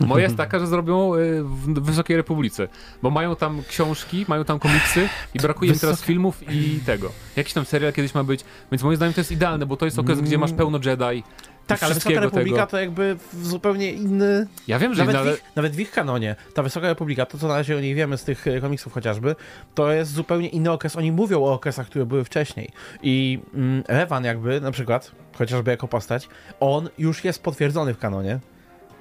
[0.00, 2.68] Moja jest taka, że zrobią y, w Wysokiej Republice,
[3.02, 7.12] bo mają tam książki, mają tam komiksy i brakuje im teraz filmów i tego.
[7.36, 9.98] Jakiś tam serial kiedyś ma być, więc moim zdaniem to jest idealne, bo to jest
[9.98, 11.22] okres, gdzie masz pełno Jedi.
[11.66, 12.70] Tak, ale Wysoka Republika tego.
[12.70, 15.90] to jakby zupełnie inny Ja wiem, że Nawet, inne, ale w ich, nawet w ich
[15.90, 18.92] kanonie, ta Wysoka Republika, to co na razie o niej wiemy z tych e, komiksów
[18.92, 19.36] chociażby,
[19.74, 20.96] to jest zupełnie inny okres.
[20.96, 22.70] Oni mówią o okresach, które były wcześniej.
[23.02, 26.28] I mm, Revan jakby, na przykład, chociażby jako postać,
[26.60, 28.38] on już jest potwierdzony w kanonie,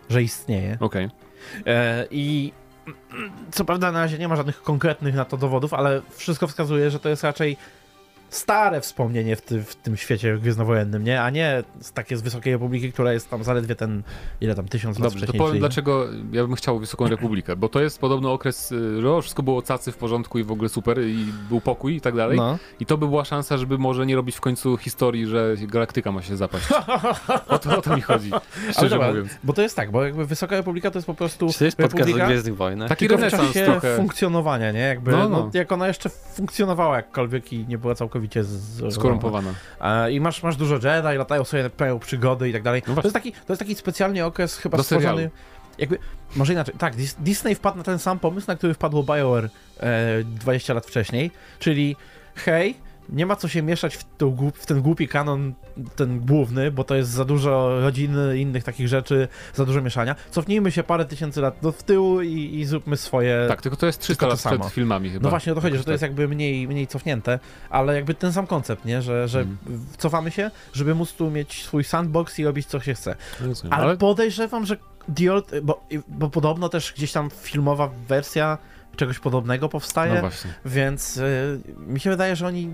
[0.09, 0.77] że istnieje.
[0.79, 1.09] Okej.
[1.65, 2.51] E, I
[2.87, 6.91] mm, co prawda na razie nie ma żadnych konkretnych na to dowodów, ale wszystko wskazuje,
[6.91, 7.57] że to jest raczej
[8.29, 11.21] stare wspomnienie w, ty, w tym świecie gwiezdnowojennym, nie?
[11.21, 14.03] A nie takie z Wysokiej Republiki, która jest tam zaledwie ten,
[14.41, 15.39] ile tam, tysiąc lat Dobrze, to wcześniej.
[15.39, 19.11] powiem czy- dlaczego ja bym chciał Wysoką Republikę, bo to jest podobno okres, y, że
[19.11, 22.15] o, wszystko było cacy w porządku i w ogóle super i był pokój i tak
[22.15, 22.37] dalej.
[22.37, 22.57] No.
[22.79, 26.21] I to by była szansa, żeby może nie robić w końcu historii, że galaktyka ma
[26.21, 26.65] się zapaść.
[27.47, 28.31] O to, o to mi chodzi,
[28.71, 29.29] szczerze dobra, mówiąc.
[29.43, 31.77] bo to jest tak, bo jakby Wysoka Republika to jest po prostu Czy to jest
[31.77, 32.89] podcast o Republika, Gwiezdnych Wojnach?
[32.89, 33.97] Taki renesans czasie trochę.
[33.97, 34.79] funkcjonowania, nie?
[34.79, 35.49] Jakby, No, no, no.
[35.53, 39.53] jak ona jeszcze funkcjonowała jakkolwiek i nie była całkowicie z, Skorumpowana.
[40.11, 42.83] I masz, masz dużo Jedi, latają sobie, pełnią przygody i tak dalej.
[42.87, 45.15] No to, jest taki, to jest taki specjalnie okres chyba Do stworzony...
[45.15, 45.31] serialu.
[45.77, 45.97] Jakby,
[46.35, 49.49] może inaczej, tak, Dis- Disney wpadł na ten sam pomysł, na który wpadło BioWare
[49.79, 51.95] e, 20 lat wcześniej, czyli
[52.35, 52.75] hej,
[53.09, 54.05] nie ma co się mieszać w,
[54.53, 55.53] w ten głupi kanon,
[55.95, 60.15] ten główny, bo to jest za dużo rodziny, innych takich rzeczy, za dużo mieszania.
[60.31, 63.45] Cofnijmy się parę tysięcy lat do w tył i, i zróbmy swoje...
[63.47, 65.23] Tak, tylko to jest 300 to lat przed filmami chyba.
[65.23, 67.39] No właśnie o to chodzi, że to jest jakby mniej, mniej cofnięte,
[67.69, 69.01] ale jakby ten sam koncept, nie?
[69.01, 69.85] Że, że Mm.
[69.97, 73.15] cofamy się, żeby móc tu mieć swój sandbox i robić co się chce.
[73.41, 73.73] Rozumiem.
[73.73, 74.77] Ale, Ale podejrzewam, że
[75.15, 78.57] The Old, bo, bo podobno też gdzieś tam filmowa wersja
[78.95, 80.29] czegoś podobnego powstaje, no
[80.65, 82.69] więc y, mi się wydaje, że oni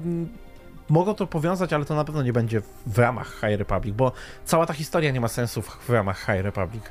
[0.89, 4.11] mogą to powiązać, ale to na pewno nie będzie w ramach High Republic, bo
[4.45, 6.83] cała ta historia nie ma sensu w, w ramach High Republic.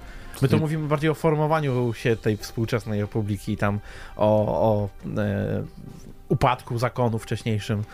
[0.43, 3.81] My tu mówimy bardziej o formowaniu się tej współczesnej republiki, tam
[4.16, 4.88] o, o
[5.19, 5.62] e,
[6.29, 7.85] upadku zakonu wcześniejszym.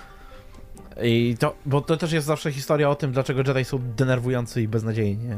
[1.02, 4.68] I to, bo to też jest zawsze historia o tym, dlaczego Jedi są denerwujący i
[4.68, 5.28] beznadziejni.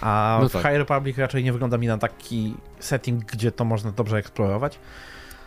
[0.00, 0.62] A No w tak.
[0.62, 4.78] High Republic raczej nie wygląda mi na taki setting, gdzie to można dobrze eksplorować.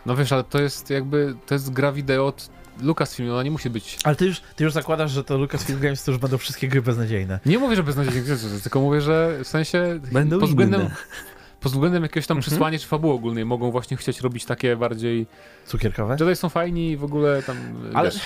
[0.06, 2.48] No wiesz, ale to jest jakby, to jest gra wideo od
[2.82, 3.98] Lucasfilm, ona nie musi być...
[4.04, 6.82] Ale ty już, ty już zakładasz, że to Lucasfilm Games to już będą wszystkie gry
[6.82, 7.40] beznadziejne.
[7.46, 8.22] Nie mówię, że beznadziejnie,
[8.62, 10.90] tylko mówię, że w sensie Będą pod względem, inne.
[11.60, 12.50] pod względem jakiegoś tam Mhm.
[12.50, 15.26] przesłania czy fabuły ogólnej mogą właśnie chcieć robić takie bardziej...
[15.66, 16.16] Cukierkowe?
[16.20, 17.56] Jedi są fajni i w ogóle tam...
[17.94, 18.20] Ale, wiesz,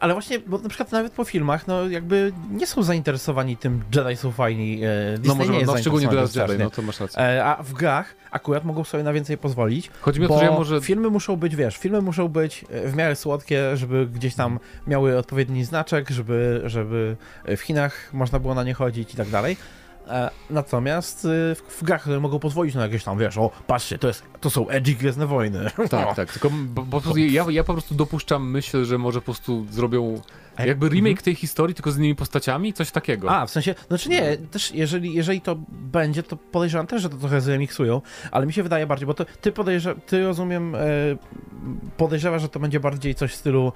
[0.00, 4.16] ale właśnie, bo na przykład nawet po filmach, no jakby nie są zainteresowani tym Jedi
[4.16, 4.80] są fajni.
[4.84, 4.88] E,
[5.24, 7.22] no może, nie no szczególnie teraz Jedi, no to masz rację.
[7.22, 10.50] E, a w grach akurat mogą sobie na więcej pozwolić, Chodzi mi o to, że
[10.50, 10.80] może...
[10.80, 15.18] filmy muszą być, wiesz, filmy muszą być e, w miarę słodkie, żeby gdzieś tam miały
[15.18, 17.16] odpowiedni znaczek, żeby, żeby
[17.56, 19.56] w Chinach można było na nie chodzić i tak dalej.
[20.10, 24.22] E, Natomiast e, w, grach mogą pozwolić na jakieś tam, wiesz, o, patrzcie, to, jest,
[24.40, 25.70] to są edgy Gwiezdne Wojny.
[25.90, 29.66] Tak, tak, tylko bo, prostu ja, ja po prostu dopuszczam myśl, że może po prostu
[29.70, 30.20] zrobią
[30.58, 31.24] jak- jakby remake Mhm.
[31.24, 33.30] tej historii, tylko z innymi postaciami, coś takiego.
[33.30, 37.16] A, w sensie, znaczy nie, też jeżeli, jeżeli to będzie, to podejrzewam też, że to
[37.16, 40.78] trochę zremiksują, ale mi się wydaje bardziej, bo to ty podejrze, ty rozumiem, e,
[41.96, 43.72] podejrzewasz, że to będzie bardziej coś w stylu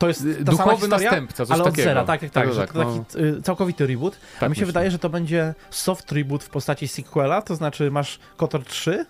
[0.00, 1.88] to jest ta Duchowy historia, następca, coś ale od takiego.
[1.88, 3.04] zera, tak, tak, tak, Tak, że tak, to no.
[3.04, 4.66] taki y, całkowity reboot, a Tak mi się myślę.
[4.66, 9.06] wydaje, że to będzie soft reboot w postaci sequela, to znaczy masz KOTOR 3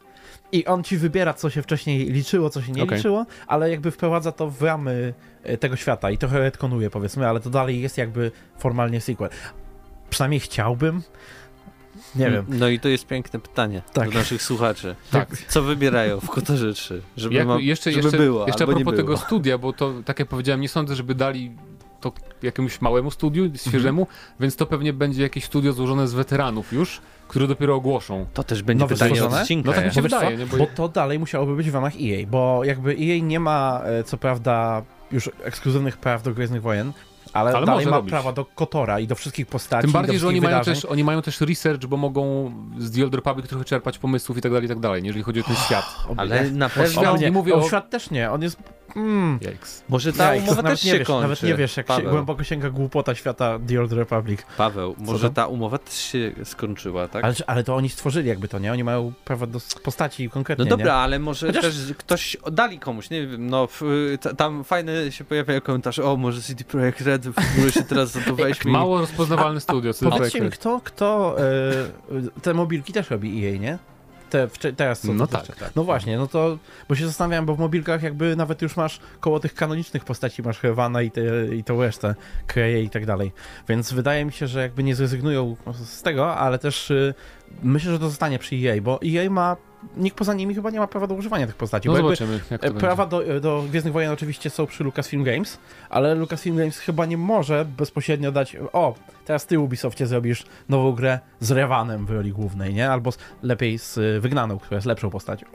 [0.53, 2.97] i on ci wybiera, co się wcześniej liczyło, co się nie Okej.
[2.97, 7.41] liczyło, ale jakby wprowadza to w ramy e, tego świata i trochę retkonuje, powiedzmy, ale
[7.41, 9.31] to dalej jest jakby formalnie sequel.
[10.11, 11.03] Przynajmniej chciałbym.
[12.15, 12.45] Nie wiem.
[12.49, 14.11] No i to jest piękne pytanie Tak.
[14.11, 14.97] do naszych słuchaczy.
[15.11, 15.29] Tak.
[15.49, 17.03] Co wybierają w Kotorze 3?
[17.17, 18.97] Żeby, Jak, ma, jeszcze, żeby jeszcze, było, jeszcze a propos było.
[18.97, 21.51] tego studia, bo to, tak jak powiedziałem, nie sądzę, żeby dali
[22.01, 24.19] to jakiemuś małemu studiu, świeżemu, Mhm.
[24.41, 28.27] więc to pewnie będzie jakieś studio złożone z weteranów już, które dopiero ogłoszą.
[28.35, 29.67] To też będzie Nowe pytanie odcinka.
[29.71, 30.47] No tak mi się wydaje, nie?
[30.47, 34.05] Bo- Bo to dalej musiałoby być w ramach EA, bo jakby EA nie ma, e,
[34.05, 36.93] co prawda, już ekskluzywnych praw do Gwiezdnych Wojen,
[37.33, 38.11] ale, Ale dalej ma robić.
[38.11, 41.05] prawa do Kotora i do wszystkich postaci, Tym do bardziej, że oni mają, też, oni
[41.05, 44.65] mają też research, bo mogą z The Old Republic trochę czerpać pomysłów i tak dalej,
[44.67, 45.85] i tak dalej, jeżeli chodzi o ten świat.
[46.09, 47.17] O, Ale na świat pewno...
[47.17, 48.57] nie mówię o o- świat też nie, on jest
[48.97, 49.39] Mm.
[49.43, 49.85] Yikes.
[49.89, 51.23] Może ta Jajks, umowa też nie się wiesz, kończy.
[51.23, 54.41] Nawet nie wiesz, jak się Paweł, głęboko sięga głupota świata The Old Republic.
[54.57, 55.35] Paweł, może tam?
[55.35, 57.25] ta umowa też się skończyła, tak?
[57.25, 58.73] Ale, ale to oni stworzyli jakby to, nie?
[58.73, 60.93] Oni mają prawo do postaci konkretnie, No dobra, nie?
[60.93, 63.69] ale może Chociaż- też ktoś dali komuś, nie wiem, no
[64.37, 68.21] tam fajne się pojawiają komentarze, o może CD Projekt Red w ogóle się teraz za
[68.21, 68.73] to weźmie.
[68.73, 73.79] Mało rozpoznawalne studio, co Powiedzcie mi, kto, kto e, te mobilki też robi EA, nie?
[74.31, 75.15] Te, teraz co?
[75.15, 75.77] No tak, tak.
[75.77, 79.41] No właśnie, no to, bo się zastanawiałem, bo w mobilkach jakby nawet już masz koło
[79.41, 81.23] tych kanonicznych postaci, masz Heavana i, te,
[81.55, 82.15] i tą resztę,
[82.47, 83.33] Kreje i tak dalej.
[83.69, 87.15] Więc wydaje mi się, że jakby nie zrezygnują z tego, ale też y,
[87.63, 89.57] myślę, że to zostanie przy EA, bo EA ma,
[89.97, 91.89] nikt poza nimi chyba nie ma prawa do używania tych postaci.
[91.89, 92.81] No zobaczymy, jak to E, będzie.
[92.81, 95.59] Prawa do, do Gwiezdnych Wojen oczywiście są przy Lucasfilm Games,
[95.91, 101.19] ale Lucasfilm Games chyba nie może bezpośrednio dać o, teraz ty Ubisoftie zrobisz nową grę
[101.41, 102.91] z Revanem w roli głównej, nie?
[102.91, 105.47] Albo z, lepiej z y, Wygnaną, która jest lepszą postacią.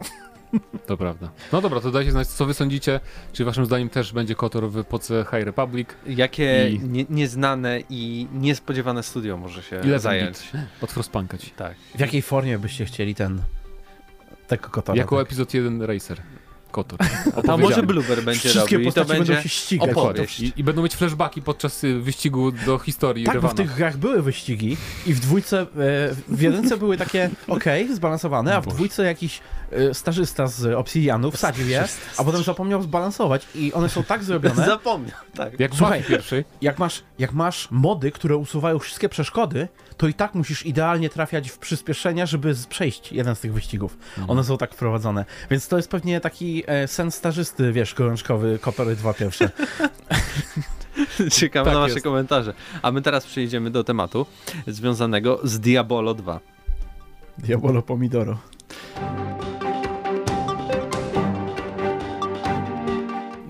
[0.86, 1.30] To prawda.
[1.52, 3.00] No dobra, to dajcie znać, co wy sądzicie.
[3.34, 5.90] Czy waszym zdaniem też będzie Kotor w epoce High Republic?
[6.08, 10.38] Jakie I- nie, nieznane i niespodziewane studio może się Ile zająć.
[10.82, 11.52] Od Frostpunka ci.
[11.52, 11.76] Tak.
[11.96, 13.42] W jakiej formie byście chcieli ten
[14.48, 14.98] tego kotora?
[14.98, 15.28] Jako tak?
[15.28, 16.22] epizod 1 Racer.
[16.72, 17.00] Kotor.
[17.52, 17.84] A może.
[17.84, 19.90] Bloober będzie Wszystkie robił i to będą się ścigać.
[19.90, 20.40] opowieść.
[20.40, 23.98] I, I będą mieć flashbacki podczas y, wyścigu do historii Tak, bo w tych grach
[23.98, 24.78] były wyścigi
[25.08, 25.66] i w dwójce, e,
[26.28, 29.42] w jedynce były takie okej, zbalansowane, a w dwójce jakiś
[29.94, 35.18] stażysta z Obsidianu wsadził je, a potem zapomniał zbalansować i one są tak zrobione, Zapomniał,
[35.36, 35.60] tak.
[35.60, 36.00] Jak Słuchaj.
[36.00, 36.46] Mafii pierwszej.
[36.62, 41.50] jak masz, jak masz mody, które usuwają wszystkie przeszkody, to i tak musisz idealnie trafiać
[41.52, 43.98] w przyspieszenia, żeby przejść jeden z tych wyścigów.
[44.10, 44.30] Mhm.
[44.30, 45.26] One są tak wprowadzone.
[45.52, 49.50] Więc to jest pewnie taki e, sen stażysty, wiesz, gorączkowy, Kotory dwa pierwsze.
[51.40, 52.04] Czekamy Tak na wasze jest.
[52.04, 52.54] komentarze.
[52.82, 54.26] A my teraz przejdziemy do tematu
[54.68, 56.40] związanego z Diabolo 2.
[57.38, 58.38] Diabolo Pomidoro.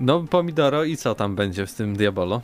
[0.06, 2.42] No, Pomidoro i co tam będzie w tym Diabolo?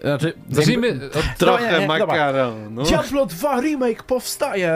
[0.00, 1.38] Znaczy, Zacznijmy od...
[1.38, 2.82] Trochę nie, nie, makaronu.
[2.82, 4.72] Diablo 2 Remake powstaje!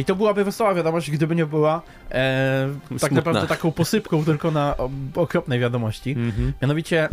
[0.00, 3.16] I to byłaby wesoła wiadomość, gdyby nie była e, tak Smutna.
[3.16, 4.74] naprawdę taką posypką tylko na
[5.14, 6.10] okropnej wiadomości.
[6.10, 6.52] Mhm.
[6.62, 7.08] Mianowicie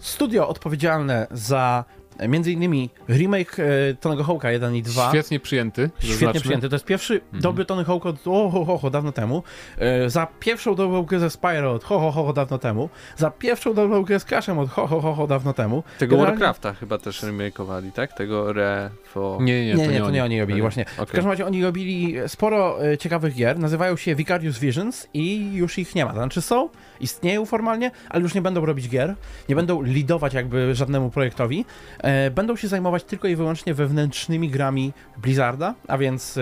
[0.00, 1.84] studio odpowiedzialne za
[2.28, 5.08] między innymi remake e, Tonego Hawk'a 1 i 2.
[5.08, 5.90] Świetnie przyjęty.
[5.98, 6.40] Świetnie zaznaczmy.
[6.40, 6.68] przyjęty.
[6.68, 7.42] To jest pierwszy Mhm.
[7.42, 9.42] dobry Tony Hawk od o, ho, ho, ho, dawno temu.
[9.78, 12.88] E, za pierwszą dobrą grę ze Spyro od ho, ho, ho, ho, dawno temu.
[13.16, 15.82] Za pierwszą dobrą grę z Crashem od ho, ho, ho, ho, dawno temu.
[15.98, 18.12] Tego Generalnie- Warcrafta chyba też remakeowali, tak?
[18.12, 19.38] Tego Refo...
[19.40, 20.84] Nie, nie, Nie, to nie, nie, to nie oni robili, właśnie.
[20.84, 21.06] W Okej.
[21.14, 25.94] każdym razie oni robili sporo e, ciekawych gier, nazywają się Vicarious Visions i już ich
[25.94, 26.10] nie ma.
[26.10, 26.68] To znaczy są,
[27.00, 29.14] istnieją formalnie, ale już nie będą robić gier,
[29.48, 31.64] nie będą lidować jakby żadnemu projektowi,
[32.02, 36.40] e, będą się zajmować tylko i wyłącznie wewnętrznymi grami Blizzarda, a więc e,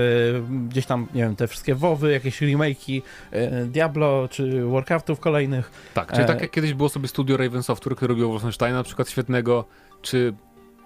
[0.68, 5.70] gdzieś tam, nie wiem, te wszystkie WoWy, jakieś remake'i e, Diablo czy Warcraftów kolejnych.
[5.94, 8.84] Tak, czyli E, tak jak kiedyś było sobie studio Raven Software, które robiło Wolfensteina na
[8.84, 9.64] przykład świetnego,
[10.02, 10.34] czy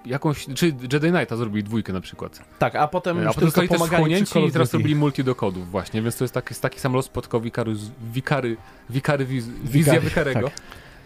[0.07, 2.41] jakąś, czy Jedi Knighta zrobili dwójkę na przykład.
[2.59, 5.35] Tak, a potem A już potem tylko zostali też wchłonięci i teraz robili multi do
[5.35, 7.11] kodów właśnie, więc to jest taki, taki sam los
[7.43, 7.79] Wikarus,
[8.13, 8.57] Wikary,
[8.91, 9.27] Wikary, Wikary,
[9.65, 10.49] wizja Wikarego.
[10.49, 10.59] tak.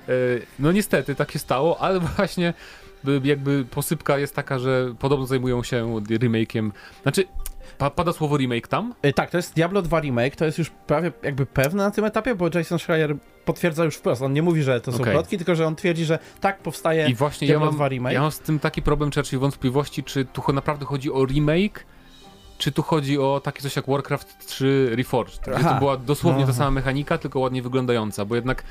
[0.09, 0.13] E,
[0.59, 2.55] No niestety tak się stało, ale właśnie
[3.25, 6.71] jakby posypka jest taka, że podobno zajmują się remake'iem,
[7.03, 7.25] znaczy
[7.79, 10.71] pa, pada słowo remake tam, Y, Tak, to jest Diablo 2 Remake, to jest już
[10.71, 14.23] prawie jakby pewne na tym etapie, bo Jason Schreier potwierdza już wprost.
[14.23, 15.13] On nie mówi, że to są Okej.
[15.13, 18.15] plotki, tylko że on twierdzi, że tak powstaje i właśnie ja Diablo mam, 2 Remake.
[18.15, 21.87] ja mam z tym taki problem, czy raczej wątpliwości, czy tu naprawdę chodzi o remake,
[22.59, 26.49] czy tu chodzi o takie coś jak Warcraft 3 Reforged, gdzie to była dosłownie ta
[26.51, 26.59] Aha.
[26.59, 28.63] sama mechanika, tylko ładnie wyglądająca, bo jednak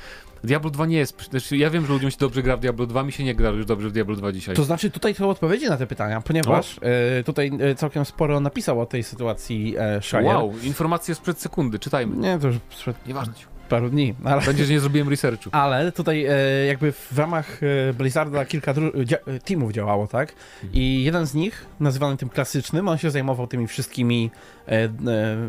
[0.44, 3.02] Diablo 2 nie jest, znaczy ja wiem, że ludziom się dobrze gra w Diablo 2,
[3.02, 4.56] mi się nie gra już dobrze w Diablo 2 dzisiaj.
[4.56, 6.80] To znaczy tutaj są odpowiedzi na te pytania, ponieważ
[7.18, 10.36] e, tutaj e, całkiem sporo napisał o tej sytuacji e, Schreier.
[10.36, 12.16] Wow, informacje sprzed sekundy, czytajmy.
[12.16, 13.32] Nie, to już przed Nieważne.
[13.68, 14.42] paru dni, ale...
[14.42, 15.50] Będzie, że nie zrobiłem researchu.
[15.62, 20.34] Ale tutaj e, jakby w ramach e, Blizzarda kilka dru- dzia- e, teamów działało, tak?
[20.72, 24.30] I jeden z nich, nazywany tym klasycznym, on się zajmował tymi wszystkimi,
[24.68, 24.90] e, e,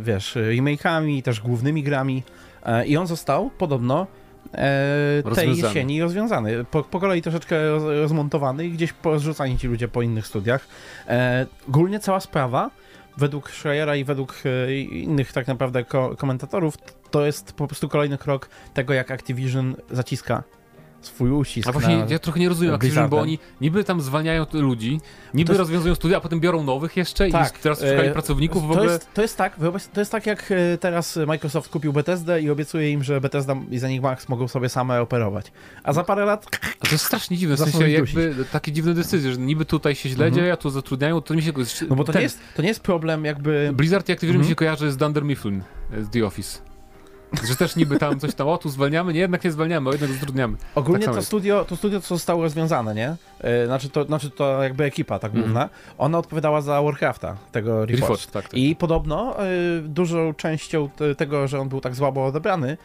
[0.04, 2.24] wiesz, remake'ami, też głównymi grami
[2.66, 4.08] e, i on został podobno
[4.52, 5.68] tej Rozwiązany.
[5.68, 6.66] jesieni rozwiązany.
[6.72, 10.68] Po, po kolei troszeczkę roz, rozmontowany i gdzieś porozrzucani ci ludzie po innych studiach.
[11.08, 12.70] E, ogólnie cała sprawa
[13.18, 16.78] według Schreiera i według e, innych tak naprawdę ko- komentatorów
[17.12, 20.44] to jest po prostu kolejny krok tego, jak Activision zaciska
[21.08, 25.00] swój uścisk A właśnie ja trochę nie rozumiem Activision, bo oni niby tam zwalniają ludzi,
[25.34, 28.12] niby To jest- rozwiązują studia, a potem biorą nowych jeszcze Tak, i teraz szukali e,
[28.12, 28.94] pracowników w to ogóle.
[28.94, 32.50] Jest, to jest tak, wyobraź, to jest tak jak e, teraz Microsoft kupił Bethesdę i
[32.50, 35.52] obiecuje im, że Bethesda i za nich Max mogą sobie same operować.
[35.84, 36.46] A za parę lat
[36.80, 40.10] A to jest strasznie dziwne, w sensie jakby takie dziwne decyzje, że niby tutaj się
[40.10, 40.34] źle Mhm.
[40.34, 41.52] dzieje, a tu zatrudniają, to mi się...
[41.90, 43.72] No bo to ten, nie jest, to nie jest problem jakby...
[43.74, 44.50] Blizzard i Activision mi Mhm.
[44.52, 45.64] się kojarzy z Dunder Mifflin,
[45.94, 46.73] e, z The Office.
[47.48, 50.12] Że też niby tam coś tam, o tu zwalniamy, nie, jednak nie zwalniamy, o jednak
[50.12, 50.58] zatrudniamy.
[50.76, 53.16] Ogólnie Tak to studio, to studio, co zostało rozwiązane, nie?
[53.40, 55.44] E, Znaczy to, znaczy to jakby ekipa ta Mhm.
[55.44, 58.00] główna, ona odpowiadała za Warcrafta, tego Reforged.
[58.02, 58.54] Reforged, tak, tak.
[58.54, 62.78] I podobno y, dużą częścią te, tego, że on był tak słabo odebrany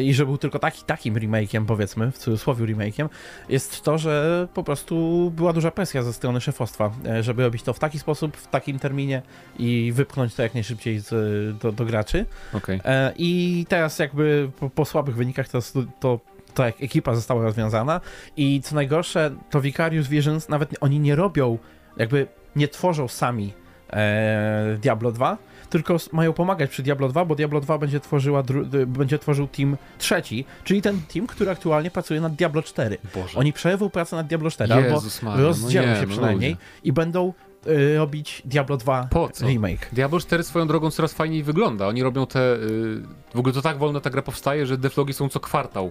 [0.00, 3.08] i że był tylko taki, takim remake'iem, powiedzmy, w cudzysłowie remake'iem,
[3.48, 7.72] jest to, że po prostu była duża presja ze strony szefostwa, y, żeby robić to
[7.72, 9.22] w taki sposób, w takim terminie
[9.58, 11.10] i wypchnąć to jak najszybciej z,
[11.58, 12.26] do, do graczy.
[12.52, 12.80] Okej.
[12.84, 15.58] E, I teraz jakby po, po słabych wynikach to,
[16.00, 16.20] to,
[16.54, 18.00] to jak ekipa została rozwiązana
[18.36, 21.58] i co najgorsze, to Vicarious Visions nawet oni nie robią,
[21.96, 22.26] jakby
[22.56, 23.52] nie tworzą sami
[23.92, 25.38] e, Diablo 2,
[25.72, 28.42] tylko mają pomagać przy Diablo 2, bo Diablo 2 będzie, tworzyła
[28.86, 32.98] będzie tworzył team trzeci, czyli ten team, który aktualnie pracuje nad Diablo 4.
[33.14, 33.38] Boże.
[33.38, 36.62] Oni przejawią pracę nad Diablo 4, albo Jezus Maria, rozdzielą no się no przynajmniej ludzie.
[36.84, 37.32] i będą
[37.66, 39.46] y, robić Diablo 2 Po co?
[39.46, 39.88] remake.
[39.92, 41.88] Diablo 4 swoją drogą coraz fajniej wygląda.
[41.88, 42.54] Oni robią te.
[42.54, 43.02] y,
[43.34, 45.90] w ogóle to tak wolno ta gra powstaje, że deflogi są co kwartał.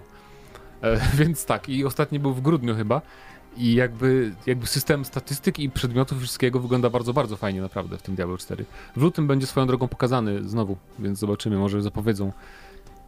[0.82, 3.02] E, więc tak, i ostatni był w grudniu chyba.
[3.56, 8.14] I jakby, jakby system statystyk i przedmiotów wszystkiego wygląda bardzo, bardzo fajnie naprawdę w tym
[8.14, 8.64] Diablo 4.
[8.96, 12.32] W lutym będzie swoją drogą pokazany znowu, więc zobaczymy, może zapowiedzą.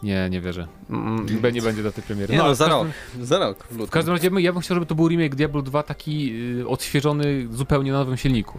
[0.03, 0.66] Nie, nie wierzę.
[0.90, 2.32] Mm, Chyba nie będzie daty premiery.
[2.32, 2.86] Nie no, ale za w rok.
[3.07, 3.66] każdym- Za rok.
[3.70, 6.32] W każdym razie ja bym- ja bym chciał, żeby to był remake Diablo 2 taki
[6.61, 8.59] y, odświeżony zupełnie na nowym silniku.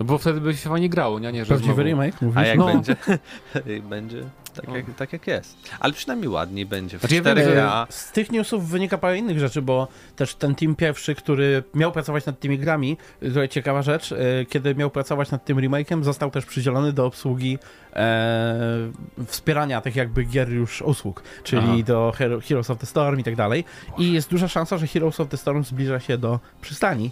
[0.00, 1.32] No bo wtedy by się fajnie grało, nie?
[1.32, 1.88] nie że Prawdziwy znowu...
[1.88, 2.36] remake, mówisz?
[2.36, 2.66] A jak No.
[2.66, 2.96] będzie?
[3.90, 4.76] będzie tak, No.
[4.76, 5.56] jak, tak jak jest.
[5.80, 6.98] Ale przynajmniej ładniej będzie.
[6.98, 7.86] W Znaczy, ja wiem, 4K.
[7.88, 12.26] Z tych newsów wynika parę innych rzeczy, bo też ten team pierwszy, który miał pracować
[12.26, 14.16] nad tymi grami, tutaj ciekawa rzecz, e,
[14.48, 17.58] kiedy miał pracować nad tym remake'em, został też przydzielony do obsługi
[17.92, 18.90] e,
[19.26, 21.82] wspierania tych jakby gier już usług, czyli Aha.
[21.86, 23.64] do Hero, Heroes of the Storm i tak dalej.
[23.98, 27.10] I jest duża szansa, że Heroes of the Storm zbliża się do przystani.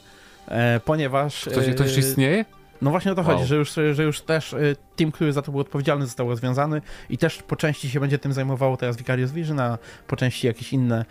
[0.49, 1.49] E, ponieważ.
[1.53, 2.45] Ktoś, e, ktoś istnieje?
[2.83, 3.31] No właśnie o to Wow.
[3.31, 6.83] chodzi, że już, że już też y, team, który za to był odpowiedzialny, został rozwiązany
[7.11, 10.73] i też po części się będzie tym zajmowało teraz Vicarious Vision, a po części jakieś
[10.73, 11.05] inne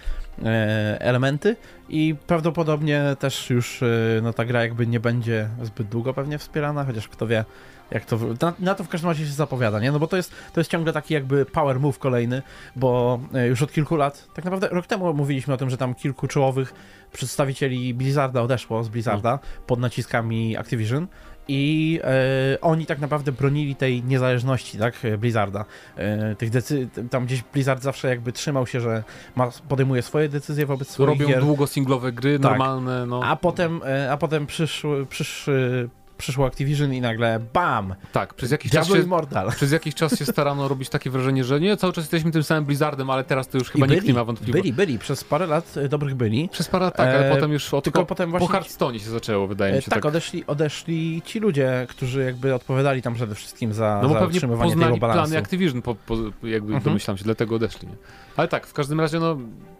[0.44, 1.56] e, elementy
[1.90, 6.86] i prawdopodobnie też już y, no, ta gra jakby nie będzie zbyt długo pewnie wspierana,
[6.86, 7.46] chociaż kto wie
[7.92, 9.92] jak to, na, na to w każdym razie się zapowiada, nie?
[9.92, 12.42] No bo to jest, to jest ciągle taki jakby power move kolejny,
[12.76, 15.96] bo e, już od kilku lat, tak naprawdę rok temu mówiliśmy o tym, że tam
[15.96, 16.74] kilku czołowych
[17.14, 21.08] przedstawicieli Blizzarda odeszło z Blizzarda pod naciskami Activision
[21.48, 25.66] i e, oni tak naprawdę bronili tej niezależności, tak, Blizzarda.
[25.96, 29.04] E, tych decy- tam gdzieś Blizzard zawsze jakby trzymał się, że
[29.36, 32.52] ma, podejmuje swoje decyzje wobec swoich Robią gier, długo singlowe gry, Tak.
[32.52, 33.22] normalne, no.
[33.24, 37.96] a potem, e, a potem przyszły, przyszły, przyszło Activision i nagle BAM!
[38.12, 39.04] Tak, przez jakiś czas Diablo się...
[39.08, 39.52] Immortal.
[39.52, 42.66] Przez jakiś czas się starano robić takie wrażenie, że nie, cały czas jesteśmy tym samym
[42.66, 44.74] Blizzardem, ale teraz to już chyba I nikt byli, nie ma wątpliwości.
[44.74, 46.50] byli, byli, przez parę lat e, dobrych byli.
[46.50, 49.00] Przez parę lat tak, ale E, potem już od, tylko po, potem po właśnie- Hearthstone
[49.00, 49.92] się zaczęło, wydaje mi E, się.
[49.92, 54.14] tak, Tak, odeszli, odeszli ci ludzie, którzy jakby odpowiadali tam przede wszystkim za, No bo
[54.14, 55.22] za pewnie utrzymywanie tego poznali balansu.
[55.24, 56.84] plany Activision, po, po, jakby Mhm.
[56.84, 57.88] domyślam się, dlatego odeszli.
[57.88, 57.96] Nie?
[58.38, 59.38] Ale tak, w każdym razie, no,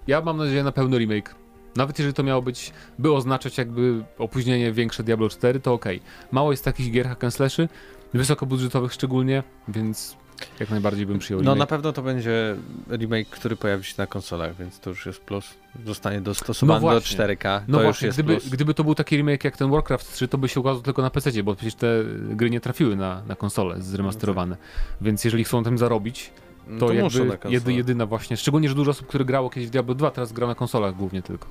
[0.08, 1.36] ja mam nadzieję na pełny remake.
[1.78, 6.02] Nawet jeżeli to miało być, by oznaczać jakby opóźnienie większe Diablo 4, to okej.
[6.32, 7.70] Mało jest takich gier hack and slashy,
[8.14, 10.18] wysokobudżetowych szczególnie, więc
[10.60, 11.60] jak najbardziej bym przyjął No remake.
[11.60, 12.56] na pewno to będzie
[12.92, 15.46] remake, który pojawi się na konsolach, więc to już jest plus.
[15.86, 17.18] Zostanie dostosowany No do właśnie.
[17.18, 17.62] 4K.
[17.68, 18.50] No to właśnie, już jest gdyby, plus.
[18.50, 21.10] gdyby to był taki remake jak ten Warcraft 3, to by się ukazał tylko na
[21.10, 21.88] PC, bo przecież te
[22.30, 24.58] gry nie trafiły na, na konsole zremasterowane.
[25.02, 26.32] Więc jeżeli chcą tym zarobić,
[26.70, 29.72] No to, na jakby jedy, jedyna właśnie, szczególnie, że dużo osób, które grało kiedyś w
[29.72, 31.48] Diablo 2, teraz gra na konsolach głównie tylko.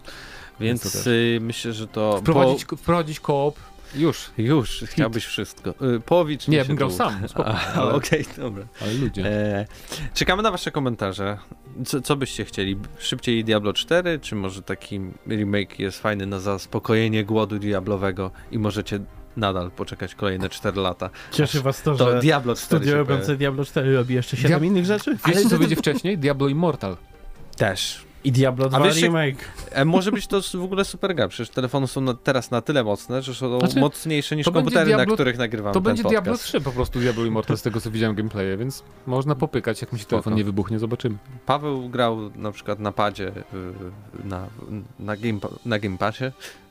[0.60, 1.06] Więc to też.
[1.06, 2.18] y, myślę, że to.
[2.18, 3.56] Wprowadzić, ko- wprowadzić koop,
[3.94, 4.30] już.
[4.38, 5.70] Już, chciałbyś wszystko.
[5.96, 7.14] Y, Połowicznie Nie, się bym grał sam,
[7.74, 8.64] ale- Okej, dobra.
[8.82, 9.26] Ale ludzie.
[9.26, 9.66] E,
[10.14, 11.38] czekamy na wasze komentarze.
[11.86, 12.76] Co, co byście chcieli?
[12.98, 19.00] Szybciej Diablo 4, czy może taki remake jest fajny na zaspokojenie głodu diablowego i możecie
[19.36, 21.10] nadal poczekać kolejne 4 lata?
[21.32, 23.36] Cieszy was to, To że Diablo 4 studio robiące.
[23.36, 25.16] Diablo 4 robi jeszcze 7 Diab- innych rzeczy?
[25.26, 26.18] Wiesz, co będzie wcześniej?
[26.18, 26.96] Diablo Immortal.
[27.56, 28.06] Też.
[28.24, 29.38] I Diablo 2 wiesz, jak- remake.
[29.70, 32.84] E, może być to w ogóle super gra, przecież telefony są na, teraz na tyle
[32.84, 36.24] mocne, że są Znaczy, mocniejsze niż komputery, na Diablo- których nagrywamy To ten będzie podcast.
[36.24, 39.92] Diablo 3 po prostu Diablo Immortal z tego co widziałem gameplaye, więc można popykać, jak
[39.92, 41.16] mi się telefon nie wybuchnie, zobaczymy.
[41.46, 43.32] Paweł grał na przykład na padzie, y,
[44.24, 44.46] na,
[45.00, 46.24] na, game, na Game Passie,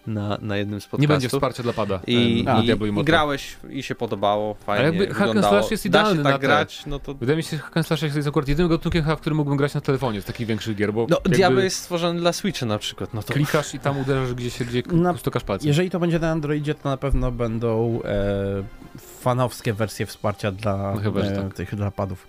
[0.08, 1.01] na, na jednym z podcastów.
[1.01, 4.86] Nie będzie wsparcia dla pada I, na i, Diablo i grałeś i się podobało, fajnie
[4.86, 7.14] jakby hack and slash jest idealny na tak te- grać, no to...
[7.14, 9.74] Wydaje mi się, że Hack and Slash jest akurat jedynym gatunkiem, w którym mógłbym grać
[9.74, 12.78] na telefonie z takich większych gier, bo No, jakby Diablo jest stworzony dla Switcha na
[12.78, 13.34] przykład, no to...
[13.34, 15.68] klikasz i tam uderzasz gdzie się, gdzie Na- stukasz palcem.
[15.68, 18.64] Jeżeli to będzie na Androidzie, to na pewno będą e,
[19.22, 21.53] fanowskie wersje wsparcia dla No chyba, że e, tak.
[21.53, 22.28] tych dla padów.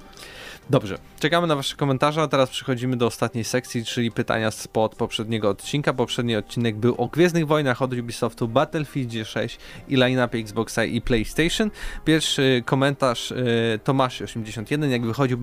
[0.70, 5.50] Dobrze, czekamy na wasze komentarze, a teraz przechodzimy do ostatniej sekcji, czyli pytania spod poprzedniego
[5.50, 5.92] odcinka.
[5.92, 9.58] Poprzedni odcinek był o Gwiezdnych Wojnach od Ubisoftu, Battlefield 6
[9.88, 11.70] i line-upie Xboxa i PlayStation.
[12.04, 15.38] Pierwszy komentarz y, Tomasz81, jak wychodził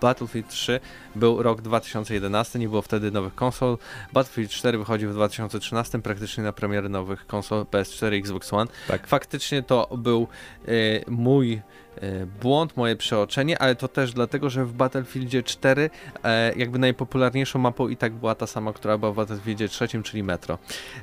[0.00, 0.80] Battlefield 3
[1.16, 3.78] był rok 2011, nie było wtedy nowych konsol.
[4.12, 8.70] Battlefield 4 wychodził w 2013, praktycznie na premiery nowych konsol PS4 i Xbox One.
[8.88, 9.06] Tak.
[9.06, 10.28] Faktycznie to był
[10.68, 10.70] e,
[11.10, 11.60] mój
[12.40, 15.90] błąd, moje przeoczenie, ale to też dlatego, że w Battlefieldzie 4
[16.24, 20.22] e, jakby najpopularniejszą mapą i tak była ta sama, która była w Battlefieldzie 3, czyli
[20.22, 20.58] Metro.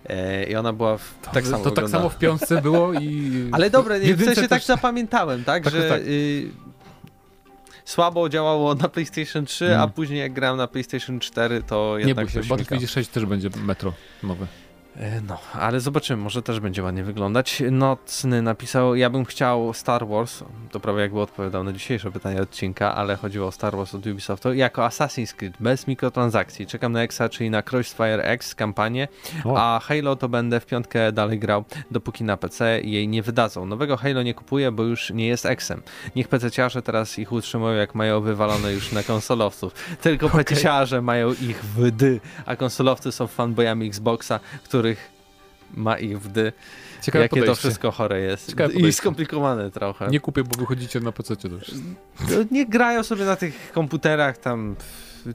[0.09, 1.89] E, I ona była w, tak samo to tak wyglądała.
[2.03, 3.31] samo w piątce było i...
[3.51, 6.01] Ale dobre, w nie, w sensie tak też- zapamiętałem, tak, Tak, że tak.
[6.01, 6.49] Y,
[7.85, 9.89] słabo działało na PlayStation 3, a Mm.
[9.89, 12.47] później jak grałem na PlayStation 4, to Nie jednak bój się, to w.
[12.49, 13.93] Battlefield 6 też będzie metro
[14.23, 14.47] nowe.
[14.99, 17.63] E, No, ale zobaczymy, może też będzie ładnie wyglądać.
[17.71, 22.95] Nocny napisał, ja bym chciał Star Wars, to prawie jakby odpowiadał na dzisiejsze pytanie odcinka,
[22.95, 26.67] ale chodziło o Star Wars od Ubisoftu, jako Assassin's Creed, bez mikrotransakcji.
[26.67, 29.07] Czekam na Exa, czyli na Crossfire X kampanię,
[29.45, 29.55] O.
[29.57, 33.65] a Halo to będę w piątkę dalej grał, dopóki na PC jej nie wydadzą.
[33.65, 35.81] Nowego Halo nie kupuję, bo już nie jest Xem.
[36.15, 39.73] Niech PC-ciarze teraz ich utrzymują, jak mają wywalone już na konsolowców.
[40.01, 40.43] Tylko Okej.
[40.43, 44.39] PC-ciarze mają ich w dy, a konsolowcy są fanboyami Xboxa,
[44.85, 45.09] których
[45.73, 46.53] ma ich w dy.
[47.01, 47.59] Ciekawe Jakie to podejście.
[47.59, 48.49] wszystko chore jest.
[48.49, 49.01] Ciekawe I podejście.
[49.01, 50.07] skomplikowane trochę.
[50.07, 51.71] Nie kupię, bo wychodzicie na PC też.
[52.19, 54.75] No, nie grają sobie na tych komputerach tam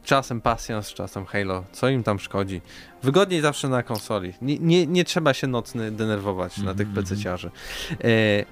[0.05, 1.65] czasem Passions, czasem Halo.
[1.73, 2.61] Co im tam szkodzi?
[3.03, 4.33] Wygodniej zawsze na konsoli.
[4.43, 7.51] Nie, nie, nie trzeba się nocny denerwować na tych Mhm, PC-ciarzy.
[8.05, 8.45] E,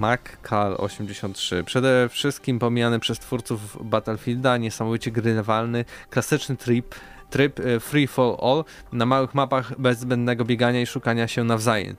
[0.00, 1.64] MacCal83.
[1.64, 6.94] Przede wszystkim pomijany przez twórców Battlefielda, niesamowicie grywalny, klasyczny trip,
[7.30, 11.96] tryb e, Free for All na małych mapach bez zbędnego biegania i szukania się nawzajem.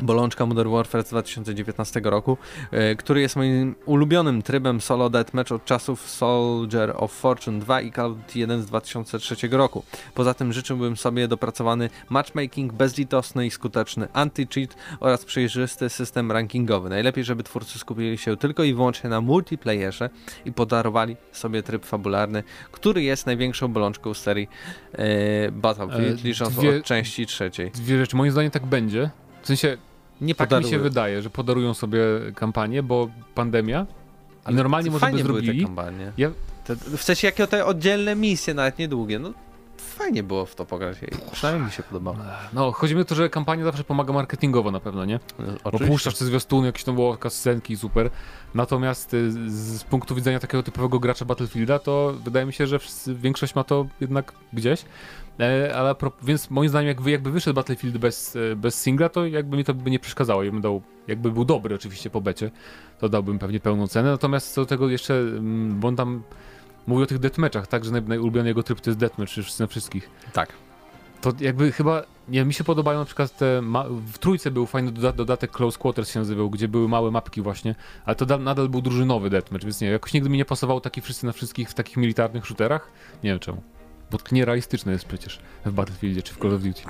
[0.00, 2.38] Bolączka Modern Warfare z 2019 roku,
[2.70, 7.92] e, który jest moim ulubionym trybem solo deathmatch od czasów Soldier of Fortune 2 i
[7.92, 9.84] Call of Duty 1 z 2003 roku.
[10.14, 14.68] Poza tym życzyłbym sobie dopracowany matchmaking bezlitosny i skuteczny, anti-cheat
[15.00, 16.88] oraz przejrzysty system rankingowy.
[16.88, 20.10] Najlepiej, żeby twórcy skupili się tylko i wyłącznie na multiplayerze
[20.44, 22.42] i podarowali sobie tryb fabularny,
[22.72, 24.48] który jest największą bolączką serii
[24.92, 27.70] e, Battlefield, E, licząc dwie- od części trzeciej.
[27.70, 28.16] Dwie rzeczy.
[28.16, 29.10] Moim zdaniem tak będzie.
[29.44, 29.76] W sensie,
[30.20, 32.00] Nie tak mi się wydaje, że podarują sobie
[32.34, 33.86] kampanię, bo pandemia
[34.50, 35.64] i normalnie może by były te zrobili.
[35.64, 36.12] kampanie.
[36.18, 36.30] Ja-
[36.64, 39.32] Te, w sensie jakie te oddzielne misje, nawet niedługie, no
[39.78, 40.96] fajnie było w to pograć.
[41.32, 42.16] Przynajmniej mi się podobało.
[42.52, 45.20] No, chodzi mi o to, że kampania zawsze pomaga marketingowo na pewno, nie?
[45.38, 45.92] No, Bo oczywiście.
[45.92, 48.10] puszczasz te zwiastuny, jakieś tam było scenki, super.
[48.54, 49.34] Natomiast y, z,
[49.80, 53.64] z punktu widzenia takiego typowego gracza Battlefielda, to wydaje mi się, że wszyscy, większość ma
[53.64, 54.84] to jednak gdzieś.
[55.40, 59.56] E, ale więc moim zdaniem, jakby, jakby wyszedł Battlefield bez, e, bez singla, to jakby
[59.56, 60.42] mi to by nie przeszkadzało.
[60.60, 62.50] Dał, jakby był dobry oczywiście po becie,
[62.98, 64.10] to dałbym pewnie pełną cenę.
[64.10, 66.22] Natomiast co do tego jeszcze, mm, bo on tam
[66.86, 69.66] mówi o tych deathmatchach, tak, że naj, najulubiony jego tryb to jest deathmatch już na
[69.66, 70.10] wszystkich.
[70.32, 70.52] Tak.
[71.20, 73.62] To jakby chyba, nie mi się podobają na przykład te,
[74.12, 77.74] w trójce był fajny doda dodatek Close Quarters się nazywał, gdzie były małe mapki właśnie,
[78.04, 81.00] ale to da, nadal był drużynowy deathmatch, więc nie jakoś nigdy mi nie pasował taki
[81.00, 82.88] wszyscy na wszystkich w takich militarnych shooterach,
[83.24, 83.62] nie wiem czemu.
[84.14, 86.82] Bo to nierealistyczne jest przecież w Battlefieldzie czy w Call of Duty.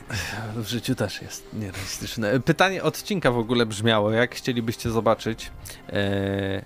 [0.56, 2.40] W życiu też jest nierealistyczne.
[2.40, 5.50] Pytanie odcinka w ogóle brzmiało, jak chcielibyście zobaczyć
[5.88, 6.64] e,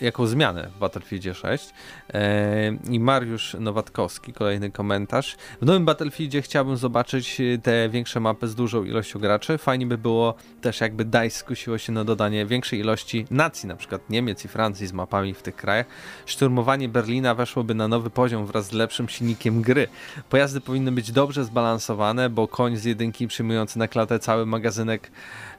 [0.00, 1.74] jaką zmianę w Battlefieldzie 6.
[2.14, 5.36] E, I Mariusz Nowatkowski, kolejny komentarz.
[5.62, 9.58] W nowym Battlefieldzie chciałbym zobaczyć e, te większe mapy z dużą ilością graczy.
[9.58, 14.10] Fajnie by było też jakby DICE skusiło się na dodanie większej ilości nacji, na przykład
[14.10, 15.86] Niemiec i Francji z mapami w tych krajach.
[16.26, 19.88] Szturmowanie Berlina weszłoby na nowy poziom wraz z lepszym silnikiem gry.
[20.30, 25.10] Pojazdy powinny być dobrze zbalansowane, bo koń z jedynki przyjmujący na klatę cały magazynek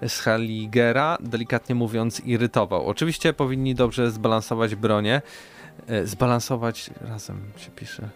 [0.07, 2.88] z Haligera, delikatnie mówiąc, irytował.
[2.88, 4.26] Oczywiście powinni dobrze zbalansować
[4.75, 5.21] bronię.
[5.88, 8.09] E, Zbalansować razem się pisze.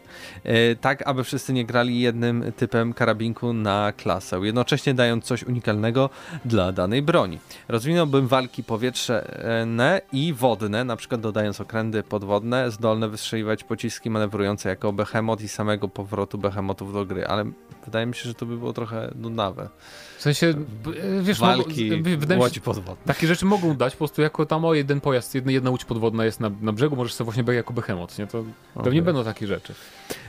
[0.44, 6.10] E, Tak, aby wszyscy nie grali jednym typem karabinku na klasę, jednocześnie dając coś unikalnego
[6.46, 7.40] dla danej broni.
[7.68, 14.94] Rozwinąłbym walki powietrzne i wodne, na przykład dodając okręty podwodne, zdolne wystrzeliwać pociski manewrujące jako
[14.94, 17.52] behemoth i samego powrotu behemotów do gry, ale
[17.86, 19.70] wydaje mi się, że to by było trochę nudnawe.
[20.22, 23.06] W sensie, e, wiesz, Walki, mogą, wydaje łodzi podwodne.
[23.06, 26.26] takie rzeczy mogą dać, po prostu jako tam o jeden pojazd, jedna, jedna łódź podwodna
[26.26, 28.28] jest na, na brzegu, możesz sobie właśnie być jako behemoth, nie?
[28.28, 28.44] To
[28.74, 29.02] pewnie Okej.
[29.02, 29.74] będą takie rzeczy.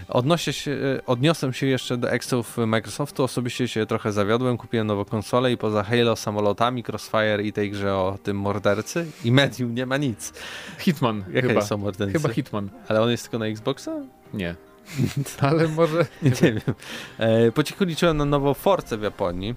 [0.08, 3.24] Odnoszę się, e, odniosłem się jeszcze do Exów Microsoftu.
[3.24, 4.56] Osobiście się trochę zawiodłem.
[4.56, 9.32] Kupiłem nową konsolę i poza Halo, samolotami, Crossfire i tej grze o tym mordercy i
[9.32, 10.32] Medium nie ma nic.
[10.78, 11.60] Hitman Jakie chyba.
[11.62, 12.12] są mordercy?
[12.12, 12.70] Chyba Hitman.
[12.88, 13.92] Ale on jest tylko na Xboxa?
[14.34, 14.54] Nie.
[15.40, 16.06] Ale może...
[16.22, 16.60] Nie, wiem.
[17.18, 19.54] E, po cichu liczyłem na nową Force w Japonii.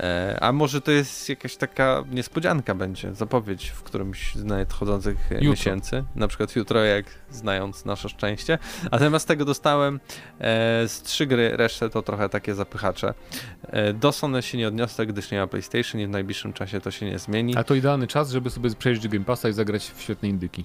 [0.00, 5.50] E, a może to jest jakaś taka niespodzianka będzie, zapowiedź w którymś z nadchodzących Jutro.
[5.50, 6.04] miesięcy.
[6.14, 8.58] Na przykład jutro, jak znając nasze szczęście.
[8.90, 10.00] A zamiast tego dostałem
[10.40, 13.14] e, z trzy gry, resztę to trochę takie zapychacze.
[13.62, 16.90] E, do Sony się nie odniosę, gdyż nie ma PlayStation i w najbliższym czasie to
[16.90, 17.56] się nie zmieni.
[17.56, 20.64] A to idealny czas, żeby sobie przejrzeć Game Passa i zagrać w świetne indyki.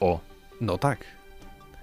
[0.00, 0.20] O.
[0.60, 1.17] No tak.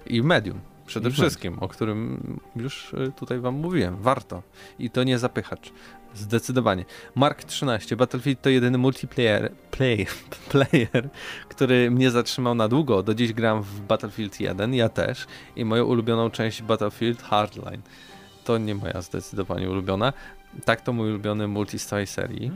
[0.08, 0.60] I medium.
[0.86, 2.20] Przede I wszystkim, o którym
[2.56, 3.96] już y, tutaj wam mówiłem.
[3.96, 4.42] Warto.
[4.78, 5.72] I to nie zapychacz.
[6.14, 6.84] Zdecydowanie.
[7.14, 7.96] Mark 13.
[7.96, 10.06] Battlefield to jedyny multiplayer play,
[10.50, 11.08] player,
[11.48, 13.02] który mnie zatrzymał na długo.
[13.02, 15.26] Do dziś gram w Battlefield 1, ja też.
[15.56, 17.82] I moją ulubioną część Battlefield Hardline.
[18.44, 20.12] To nie moja zdecydowanie ulubiona.
[20.64, 22.50] Tak to mój ulubiony multi z całej serii.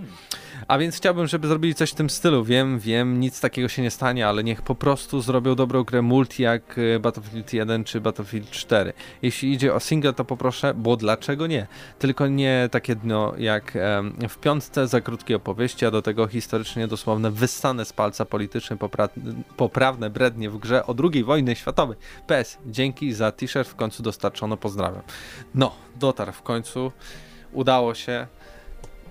[0.69, 2.45] A więc chciałbym, żeby zrobili coś w tym stylu.
[2.45, 6.43] Wiem, wiem, nic takiego się nie stanie, ale niech po prostu zrobią dobrą grę multi
[6.43, 8.93] jak e, Battlefield 1 czy Battlefield 4.
[9.23, 11.67] Jeśli idzie o single, to poproszę, bo dlaczego nie?
[11.99, 13.79] Tylko nie takie dno jak
[14.29, 19.09] w piątce za krótkie opowieści, a do tego historycznie dosłowne wyssane z palca polityczne popra-
[19.57, 21.97] poprawne brednie w grze o II wojny światowej.
[22.27, 25.03] PS, dzięki za t-shirt w końcu dostarczono, pozdrawiam.
[25.55, 26.93] No, dotarł w końcu,
[27.53, 28.27] udało się.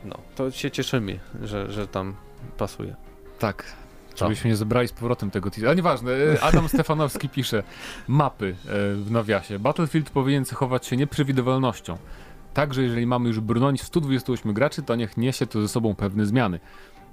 [0.05, 2.15] No, to się cieszymy, że, że tam
[2.57, 2.95] pasuje.
[3.39, 3.63] Tak.
[4.15, 4.25] Co?
[4.25, 5.67] Żebyśmy nie zebrali z powrotem tego teasera.
[5.67, 7.63] Ale nieważne, e, Adam Stefanowski pisze
[8.07, 9.59] mapy e, w nawiasie.
[9.59, 11.97] Battlefield powinien cechować się nieprzewidywalnością.
[12.53, 16.59] Także jeżeli mamy już bronić 128 graczy, to niech niesie to ze sobą pewne zmiany.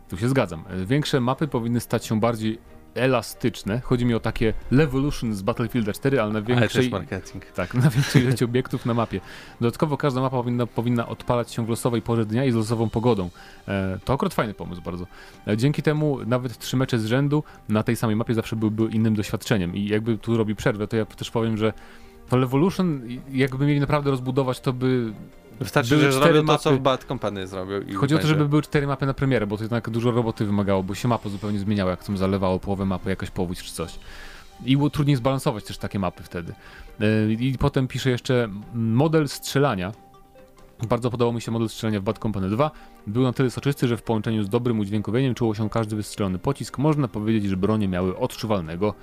[0.09, 0.65] Tu się zgadzam.
[0.71, 2.59] E, Większe mapy powinny stać się bardziej
[2.97, 3.81] elastyczne.
[3.81, 6.83] Chodzi mi o takie Levolution z Battlefielda 4, ale na Ale większej...
[6.83, 7.45] też marketing.
[7.45, 9.21] Tak, na większej ilości obiektów na mapie.
[9.61, 13.31] Dodatkowo każda mapa powinna, powinna odpalać się w losowej porze dnia i z losową pogodą.
[13.69, 15.07] E, to akurat fajny pomysł bardzo.
[15.49, 19.15] E, dzięki temu nawet trzy mecze z rzędu na tej samej mapie zawsze byłby innym
[19.15, 19.77] doświadczeniem.
[19.77, 21.73] I jakby tu robi przerwę, to ja też powiem, że
[22.29, 23.01] to Levolution,
[23.33, 25.13] jakby mieli naprawdę rozbudować, to by...
[25.61, 26.83] Wystarczy, Były że cztery zrobią to, co mapy.
[26.83, 27.83] Bad Company zrobił.
[27.83, 30.45] I Chodzi o to, żeby były cztery mapy na premierę, bo to jednak dużo roboty
[30.45, 33.99] wymagało, bo się mapa zupełnie zmieniała, jak tam zalewało połowę mapy, jakaś powódź czy coś.
[34.65, 36.55] I było trudniej zbalansować też takie mapy wtedy.
[37.01, 39.93] Yy, I potem pisze jeszcze mm, model strzelania.
[40.89, 42.71] Bardzo podobał mi się model strzelania w Bad Company 2.
[43.07, 46.79] Był na tyle soczysty, że w połączeniu z dobrym udźwiękowieniem czuło się każdy wystrzelony pocisk.
[46.79, 48.95] Można powiedzieć, że bronie miały odczuwalnego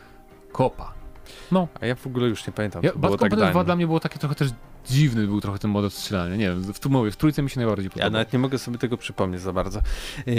[0.51, 1.02] kopa.
[1.51, 3.63] No, A ja w ogóle już nie pamiętam, ja, było tak Company 2 dawno.
[3.63, 4.49] dla mnie było takie trochę też
[4.89, 6.35] dziwny był trochę ten model strzelania.
[6.35, 8.11] Nie wiem, w, tu mówię, w trójce mi się najbardziej Ja podobał.
[8.11, 9.79] nawet nie mogę sobie tego przypomnieć za bardzo.
[10.25, 10.35] Yy,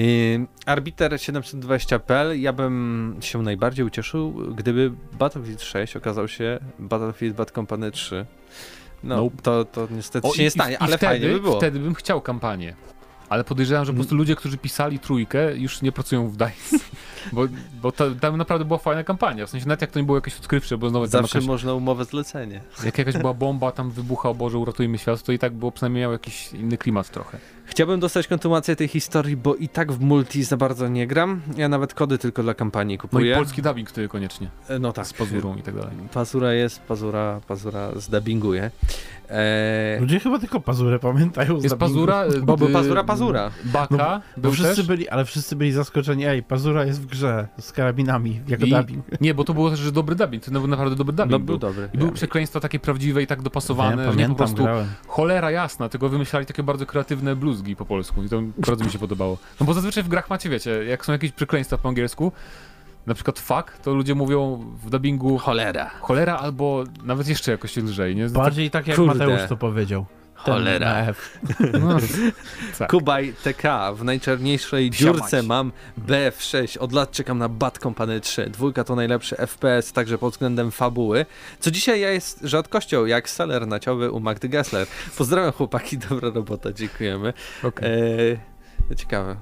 [0.66, 7.91] Arbiter 720.pl ja bym się najbardziej ucieszył, gdyby Battlefield 6 okazał się Battlefield Bad Company
[7.91, 8.26] 3.
[9.05, 9.43] No, Nope.
[9.43, 11.57] to, to niestety O, się nie stanie, ale wtedy, fajnie by było.
[11.57, 12.74] Wtedy bym chciał kampanię.
[13.29, 16.79] Ale podejrzewam, że po prostu ludzie, którzy pisali trójkę, już nie pracują w DICE.
[17.33, 17.47] bo
[17.83, 19.47] bo to, tam naprawdę była fajna kampania.
[19.47, 22.05] W sensie nawet jak to nie było jakieś odkrywcze, bo znowu Zawsze jakaś, można umowę
[22.05, 22.61] zlecenie.
[22.85, 26.03] jak jakaś była bomba, tam wybucha, o Boże, uratujmy świat, to i tak było przynajmniej
[26.03, 27.39] miał jakiś inny klimat trochę.
[27.66, 31.40] Chciałbym dostać kontynuację tej historii, bo i tak w multi za bardzo nie gram.
[31.56, 33.32] Ja nawet kody tylko dla kampanii No kupuję.
[33.32, 35.90] i polski dubbing wtedy koniecznie, E, No tak, z pazurą i tak dalej.
[36.14, 38.70] Pazura jest, pazura, pazura zdubbinguje.
[39.30, 41.54] Eee, Ludzie chyba tylko pazurę pamiętają.
[41.54, 41.78] Jest dubbingu.
[41.78, 43.50] pazura, bo był y, pazura, pazura.
[43.64, 44.86] Baka, No, Bo był wszyscy też.
[44.86, 49.04] byli, ale wszyscy byli zaskoczeni, ej, pazura jest w grze z karabinami, jako I- dubbing.
[49.20, 51.46] Nie, bo to było też że dobry dubbing, to był naprawdę dobry dubbing No był.
[51.46, 51.88] był dobry.
[51.94, 52.14] I były Wiem.
[52.14, 54.86] przekleństwa takie prawdziwe i tak dopasowane, Wiem, że nie po pamiętam, prostu grałem.
[55.06, 58.98] cholera jasna, tylko wymyślali takie bardzo kreatywne bluzgi po polsku i to bardzo mi się
[58.98, 59.38] podobało.
[59.61, 62.32] No bo zazwyczaj w grach macie, wiecie, jak są jakieś przekleństwa po angielsku,
[63.07, 65.90] na przykład fuck, to ludzie mówią w dubbingu Cholera.
[66.00, 68.28] cholera albo nawet jeszcze jakoś lżej, nie?
[68.28, 69.26] Bardziej tak jak Kurde.
[69.26, 70.07] Mateusz to powiedział.
[70.35, 71.07] Cholera.
[71.80, 71.97] No,
[72.78, 72.91] tak.
[72.91, 73.93] Kubaj TK.
[73.95, 75.72] W najczarniejszej dziurce mam
[76.07, 76.78] BF6.
[76.78, 78.51] Od lat czekam na Bad Company 3.
[78.51, 81.26] Dwójka to najlepszy FPS, także pod względem fabuły.
[81.61, 84.87] Co dzisiaj ja jest rzadkością, jak seller naciowy u Magdy Gessler.
[85.18, 87.32] Pozdrawiam chłopaki, dobra robota, dziękujemy.
[87.62, 87.91] Okej.
[88.91, 89.37] Eee, ciekawe,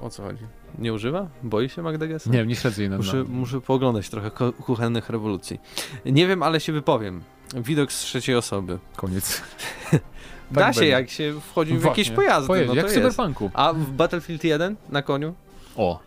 [0.00, 0.42] o co chodzi?
[0.78, 1.28] Nie używa?
[1.42, 2.34] Boi się Magda Gessler?
[2.34, 5.60] Nie nie śledzę jej na Muszę, muszę pooglądać trochę ku- kuchennych rewolucji.
[6.06, 7.22] Nie wiem, ale się wypowiem.
[7.54, 8.78] Widok z trzeciej osoby.
[8.96, 9.42] Koniec.
[10.50, 10.90] da Tak się, będzie.
[10.92, 11.88] jak się wchodzi w Właśnie.
[12.02, 12.46] jakieś pojazdy.
[12.48, 13.02] Pojedzie, no to jak w jest.
[13.02, 13.50] Cyberpunku.
[13.54, 15.34] A w Battlefield 1 na koniu?
[15.76, 16.00] O.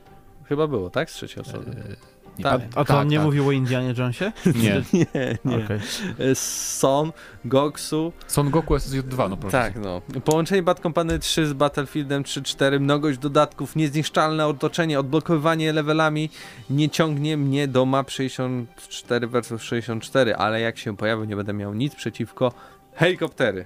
[0.50, 1.10] Chyba było, tak?
[1.12, 1.72] Z trzeciej osoby.
[1.72, 1.96] E,
[2.38, 2.62] nie Tak.
[2.76, 3.26] A to Tak, on nie tak.
[3.26, 4.32] mówił o Indianie Jonesie?
[4.64, 4.82] Nie.
[4.94, 5.66] Nie, nie.
[5.66, 5.80] Okej.
[6.20, 7.12] E, Son,
[7.46, 9.52] Goksu, Son Goku SSJ2, no proszę.
[9.52, 10.02] tak no.
[10.26, 16.30] Połączenie Bad Company 3 z Battlefieldem 3.4, mnogość dodatków, niezniszczalne otoczenie, odblokowywanie levelami
[16.70, 21.74] nie ciągnie mnie do map 64 versus 64, ale jak się pojawią, nie będę miał
[21.74, 22.52] nic przeciwko
[23.00, 23.66] helikoptery.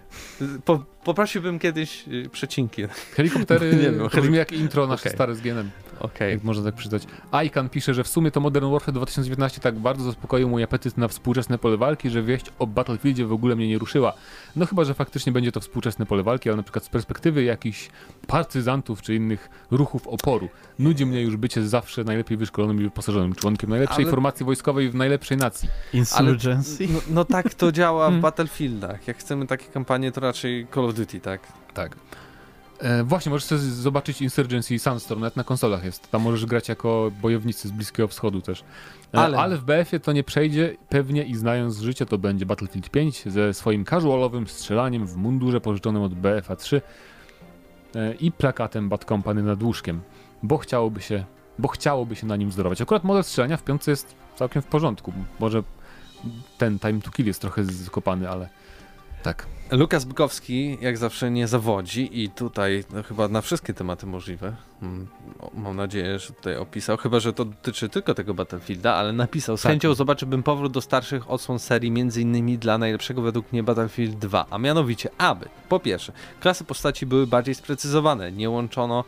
[0.66, 2.84] Po, poprosiłbym kiedyś y, przecinki.
[3.16, 5.14] Helikoptery Nie wiem, to brzmi jak intro nasze Okej.
[5.14, 5.70] stare z genem.
[6.00, 6.32] Okej.
[6.34, 7.04] Jak można tak przeczytać.
[7.32, 11.08] Ican pisze, że w sumie to Modern Warfare 2019 tak bardzo zaspokoił mój apetyt na
[11.08, 14.14] współczesne pole walki, że wieść o Battlefieldzie w ogóle mnie nie ruszyła.
[14.56, 17.90] No chyba, że faktycznie będzie to współczesne pole walki, ale na przykład z perspektywy jakichś
[18.28, 20.50] partyzantów czy innych ruchów oporu.
[20.80, 24.96] Nudzi mnie już bycie zawsze najlepiej wyszkolonym i wyposażonym członkiem najlepszej Ale- formacji wojskowej w
[24.96, 25.70] najlepszej nacji.
[25.94, 26.88] Insurgency?
[26.94, 28.22] No, no tak to działa w Hmm.
[28.22, 29.08] Battlefieldach.
[29.08, 31.42] Jak chcemy takie kampanie, to raczej Call of Duty, tak?
[31.74, 31.96] Tak.
[32.84, 36.12] E, właśnie, możesz sobie zobaczyć Insurgency Sunstorm, nawet na konsolach jest.
[36.12, 38.64] Tam możesz grać jako bojownicy z Bliskiego Wschodu też.
[39.14, 39.58] E, Ale- ale...
[39.58, 43.86] w BF-ie to nie przejdzie, pewnie i znając życie to będzie Battlefield 5 ze swoim
[43.86, 46.82] casualowym strzelaniem w mundurze pożyczonym od BFA 3
[47.96, 50.02] e, i plakatem Bad Company nad łóżkiem,
[50.44, 51.26] bo chciałoby się,
[51.60, 52.82] bo chciałoby się na nim wzorować.
[52.82, 55.14] Akurat model strzelania w piątce jest całkiem w porządku.
[55.40, 55.64] Może
[56.58, 58.50] ten time to kill jest trochę skopany, ale
[59.24, 59.48] tak.
[59.72, 64.56] Lukas Bykowski jak zawsze nie zawodzi i tutaj no, chyba na wszystkie tematy możliwe.
[64.82, 65.08] Mm,
[65.54, 69.62] Mam nadzieję, że tutaj opisał, chyba że to dotyczy tylko tego Battlefielda, ale napisał, z
[69.62, 69.72] Tak.
[69.72, 74.46] chęcią zobaczyłbym powrót do starszych odsłon serii, między innymi dla najlepszego według mnie Battlefield 2,
[74.50, 79.04] a mianowicie aby, po pierwsze, klasy postaci były bardziej sprecyzowane, nie łączono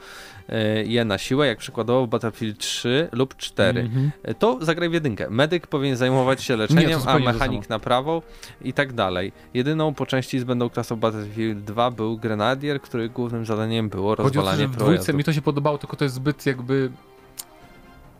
[0.49, 3.79] e, je na siłę, jak przykładowo w Battlefield 3 lub 4.
[3.81, 4.11] Mhm.
[4.23, 5.29] E, To zagraj w jedynkę.
[5.29, 8.21] Medyk powinien zajmować się leczeniem, a zupełnie to mechanik naprawą
[8.61, 9.31] i tak dalej.
[9.53, 14.25] Jedyną po części zbędną klasą Battlefield 2 był Grenadier, których głównym zadaniem było Chodzi o
[14.25, 16.91] to, rozwalanie że w dwójce mi to się podobało, tylko to jest zbyt jakby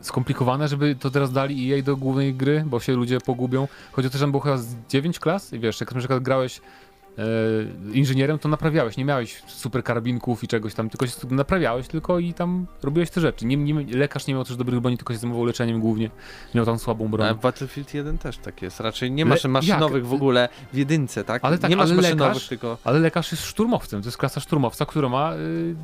[0.00, 3.68] skomplikowane, żeby to teraz dali EA do głównej gry, bo się ludzie pogubią.
[3.92, 6.22] Chodzi o to, że tam było chyba z 9 klas i wiesz, jak na przykład
[6.22, 6.60] grałeś
[7.92, 12.34] inżynierem, to naprawiałeś, nie miałeś super karabinków i czegoś tam, tylko się naprawiałeś tylko i
[12.34, 13.46] tam robiłeś te rzeczy.
[13.46, 16.10] Nie, nie, lekarz nie miał też dobrych broni, tylko się zajmował leczeniem głównie,
[16.54, 17.28] miał tam słabą broń.
[17.28, 18.80] A w Battlefield 1 też tak jest.
[18.80, 20.10] Raczej nie masz Le- maszynowych jak?
[20.10, 21.44] w ogóle w jedynce, tak?
[21.44, 22.78] Ale tak, nie masz ale maszynowych, lekarz- tylko.
[22.84, 25.74] Ale lekarz jest szturmowcem, to jest klasa szturmowca, która ma y,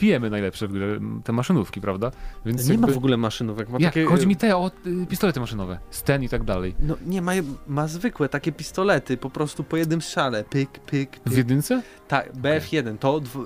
[0.00, 2.10] pijemy najlepsze w grze, te maszynówki, prawda?
[2.46, 3.68] Więc Nie ma jakby- w ogóle maszynówek.
[3.68, 3.94] Ma Jak?
[3.94, 6.74] takie, Chodzi mi te o y, pistolety maszynowe, Sten i tak dalej.
[6.78, 7.32] No nie, ma,
[7.66, 10.44] ma zwykłe takie pistolety, po prostu po jednym strzale.
[10.44, 11.36] Pyk, pyk, W pyk.
[11.36, 11.82] jedynce?
[12.08, 13.44] Tak, BF1, to dw...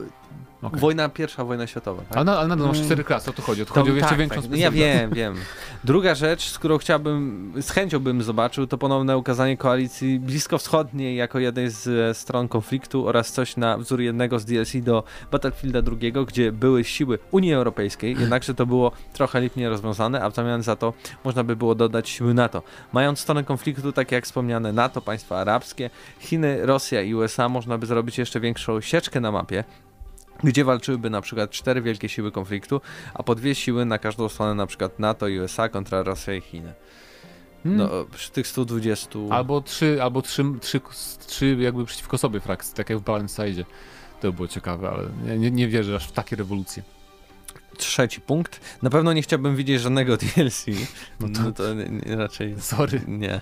[0.65, 0.81] Okej.
[0.81, 2.03] wojna, pierwsza wojna światowa.
[2.03, 2.17] Tak?
[2.17, 2.87] Ale, na- ale nadal masz Mm.
[2.87, 3.63] cztery klasy, o to chodzi.
[3.63, 4.45] O to To- chodzi o jeszcze tak, większą tak.
[4.45, 5.01] Ja specjalizację.
[5.01, 5.35] wiem, wiem.
[5.85, 11.39] Druga rzecz, z którą chciałbym, z chęcią bym zobaczył, to ponowne ukazanie koalicji bliskowschodniej jako
[11.39, 16.13] jednej z e, stron konfliktu oraz coś na wzór jednego z DLC do Battlefielda II,
[16.27, 20.77] gdzie były siły Unii Europejskiej, jednakże to było trochę lipnie rozwiązane, a w zamian za
[20.77, 20.93] to
[21.25, 22.63] można by było dodać siły NATO.
[22.93, 25.91] Mając stronę konfliktu, takie jak wspomniane NATO, państwa arabskie,
[26.21, 29.65] Chiny, Rosja i USA, można by zrobić jeszcze większą sieczkę na mapie,
[30.45, 32.81] gdzie walczyłyby na przykład cztery wielkie siły konfliktu,
[33.15, 36.41] a po dwie siły na każdą stronę, na przykład NATO i USA kontra Rosja i
[36.41, 36.75] Chiny.
[37.63, 37.79] Hmm.
[37.79, 39.19] No, przy tych 120...
[39.31, 40.81] Albo trzy, albo trzy, trzy,
[41.27, 43.65] trzy jakby przeciwko sobie frakcje, tak jak w Balance Side.
[44.21, 46.83] To by było ciekawe, ale nie, nie wierzę aż w takie rewolucje.
[47.75, 48.61] Trzeci punkt.
[48.83, 50.67] Na pewno nie chciałbym widzieć żadnego DLC.
[51.21, 53.01] No No to, to- nie, nie, raczej Sorry.
[53.09, 53.41] nie.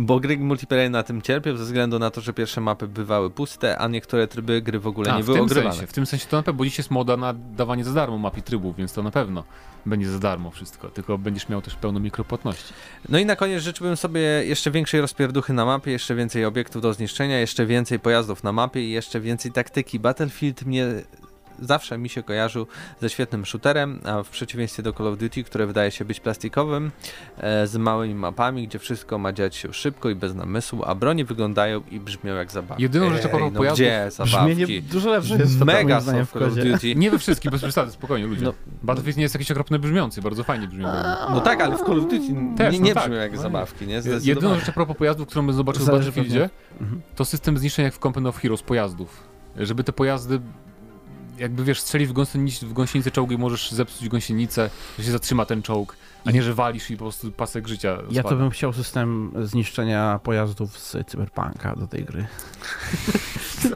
[0.00, 3.78] Bo gry multiplayer na tym cierpią ze względu na to, że pierwsze mapy bywały puste,
[3.78, 5.72] a niektóre tryby gry w ogóle A, nie w były tym ogrywane.
[5.74, 8.18] sensie, w tym sensie to na pewno, bo dziś jest moda na dawanie za darmo
[8.18, 9.44] map i trybów, więc to na pewno
[9.86, 12.72] będzie za darmo wszystko, tylko będziesz miał też pełno mikropłatności.
[13.08, 16.92] No i na koniec życzyłbym sobie jeszcze większej rozpierduchy na mapie, jeszcze więcej obiektów do
[16.92, 19.98] zniszczenia, jeszcze więcej pojazdów na mapie i jeszcze więcej taktyki.
[19.98, 20.86] Battlefield mnie
[21.58, 22.66] zawsze mi się kojarzył
[23.00, 26.90] ze świetnym shooterem, a w przeciwieństwie do Call of Duty, które wydaje się być plastikowym,
[27.38, 31.24] e, z małymi mapami, gdzie wszystko ma dziać się szybko i bez namysłu, a broni
[31.24, 32.82] wyglądają i brzmią jak zabawki.
[32.82, 34.54] Jedyną rzecz a propos no pojazdów- gdzie zabawki?
[34.56, 36.54] Brzmienie dużo lepsze jest to Mega są w Call of.
[36.54, 36.94] Duty.
[36.94, 38.44] Nie we wszystkich, bez przesady, spokojnie ludzie.
[38.44, 38.52] No.
[38.82, 40.84] Battlefield nie jest jakiś okropny brzmiący, bardzo fajnie brzmi.
[41.30, 42.18] No tak, ale w Call of Duty
[42.56, 43.04] Też, nie, no nie tak.
[43.04, 44.02] brzmią jak No zabawki, nie?
[44.22, 46.50] Jedyną rzecz a propos pojazdów, którą bym zobaczył w Battlefieldzie,
[46.80, 47.00] Mhm.
[47.16, 49.22] to system zniszczenia jak w Company of Heroes pojazdów.
[49.56, 50.40] Żeby te pojazdy,
[51.38, 55.44] jakby wiesz, strzelisz w, gąsienic, w gąsienicę czołgu i możesz zepsuć gąsienicę, że się zatrzyma
[55.46, 58.36] ten czołg, a nie, że walisz i po prostu pasek życia Ja to spada.
[58.42, 62.26] bym chciał system zniszczenia pojazdów z Cyberpunka do tej gry.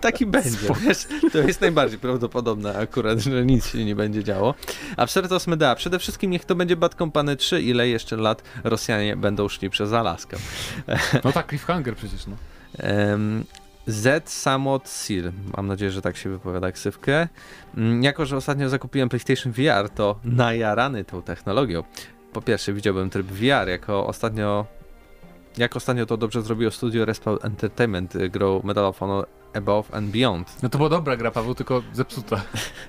[0.01, 4.55] Taki będzie, wiesz, to jest najbardziej prawdopodobne akurat, że nic się nie będzie działo.
[4.97, 9.49] Absurdus Medea, przede wszystkim niech to będzie Bad Company 3, ile jeszcze lat Rosjanie będą
[9.49, 10.37] szli przez Alaskę.
[11.25, 12.37] No tak, cliffhanger przecież, no.
[13.87, 17.29] Z Samot Seal, mam nadzieję, że tak się wypowiada ksywkę.
[17.77, 21.83] Mm, Jako, że ostatnio zakupiłem PlayStation VR, to najarany tą technologią.
[22.33, 24.67] Po pierwsze widziałbym tryb VR, jako ostatnio
[25.57, 30.11] jak ostatnio to dobrze zrobiło studio Respawn Entertainment y, grą Medal of Honor Above and
[30.11, 30.63] Beyond.
[30.63, 32.43] No to była dobra gra, Paweł, tylko zepsuta.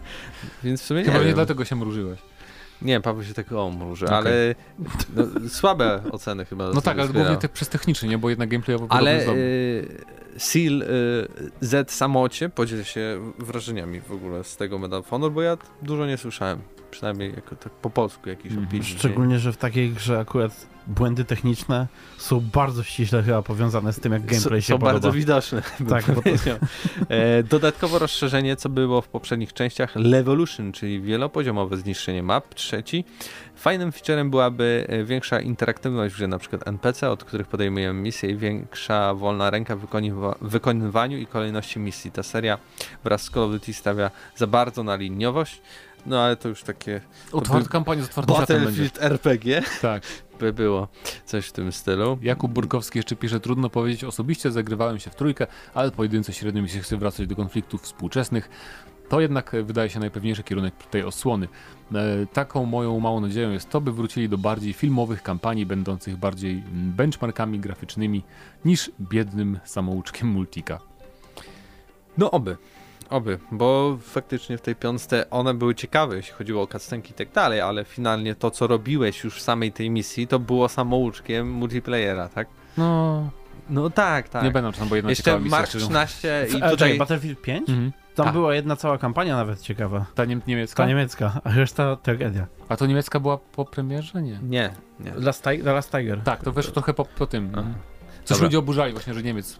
[0.64, 1.36] Więc w sumie nie Chyba nie wiem.
[1.36, 2.20] dlatego się mrużyłeś.
[2.82, 4.18] Nie, Paweł się tak o mruży, Okej.
[4.18, 4.56] ale
[5.16, 6.70] no, słabe oceny chyba.
[6.74, 8.18] No tak, ale głównie tak przez technicznie, nie?
[8.18, 10.06] Bo jednak gameplayowo Ale y,
[10.38, 10.88] Seal y,
[11.62, 16.06] Z samocie podziel się wrażeniami w ogóle z tego Medal of Honor, bo ja dużo
[16.06, 16.62] nie słyszałem.
[16.92, 18.68] Przynajmniej jako, tak po polsku jakiś Mhm.
[18.68, 18.86] opinii.
[18.86, 24.12] Szczególnie, że w takiej grze akurat błędy techniczne są bardzo ściśle chyba powiązane z tym,
[24.14, 24.92] jak gameplay są, się są podoba.
[24.92, 25.62] bardzo widoczne.
[25.90, 26.30] Tak, bo to-
[27.10, 32.54] e, dodatkowo rozszerzenie, co było w poprzednich częściach, Levolution, czyli wielopoziomowe zniszczenie map.
[32.56, 33.04] Trzeci.
[33.56, 38.30] Fajnym featurem byłaby e, większa interaktywność w grze, na przykład NPC, od których podejmujemy misje
[38.30, 42.12] i większa wolna ręka w wykonywaniu wykonywa- wykonywaniu i kolejności misji.
[42.12, 42.58] Ta seria
[43.04, 45.62] wraz z Call of Duty stawia za bardzo na liniowość,
[46.08, 47.02] no ale to już takie
[47.32, 48.58] Otwarta kampania z otwartym.
[48.58, 50.04] Battlefield RPG Tak.
[50.40, 50.88] by było
[51.26, 52.18] coś w tym stylu.
[52.22, 56.70] Jakub Burkowski jeszcze pisze, trudno powiedzieć, osobiście zagrywałem się w trójkę, ale pojedynce średnio mi
[56.70, 58.50] się chce wracać do konfliktów współczesnych.
[59.10, 61.48] To jednak e, wydaje się najpewniejszy kierunek tej osłony.
[61.94, 66.64] E, taką moją małą nadzieją jest to, by wrócili do bardziej filmowych kampanii, będących bardziej
[66.72, 68.24] benchmarkami graficznymi
[68.66, 70.80] niż biednym samouczkiem multika.
[72.18, 72.58] No oby.
[73.10, 77.32] Oby, bo faktycznie w tej piątce one były ciekawe, jeśli chodziło o cutscenki i tak
[77.32, 82.30] dalej, ale finalnie to, co robiłeś już w samej tej misji, to było samouczkiem multiplayera,
[82.30, 82.48] tak?
[82.78, 83.30] No,
[83.70, 84.44] No tak, tak.
[84.44, 85.58] nie będą tam, bo jedna Jeszcze ciekawa misja.
[85.58, 86.70] Mark szczerze 13 i tutaj...
[86.72, 86.98] tutaj...
[86.98, 87.70] Battlefield 5?
[87.70, 87.92] Mhm.
[88.16, 88.34] Tam Tak.
[88.34, 90.06] była jedna cała kampania nawet ciekawa.
[90.16, 90.84] Ta niem niemiecka?
[90.84, 92.48] Ta niemiecka, a reszta tragedia.
[92.70, 94.22] A to niemiecka była po premierze?
[94.22, 94.40] Nie.
[94.44, 95.12] Nie, nie.
[95.16, 95.44] Last
[95.92, 96.22] Tiger.
[96.24, 97.50] Tak, to weszło trochę po, po tym.
[97.56, 97.68] Aha.
[98.28, 98.46] Coś Dobra.
[98.48, 99.58] ludzie oburzali właśnie, że Niemiec y,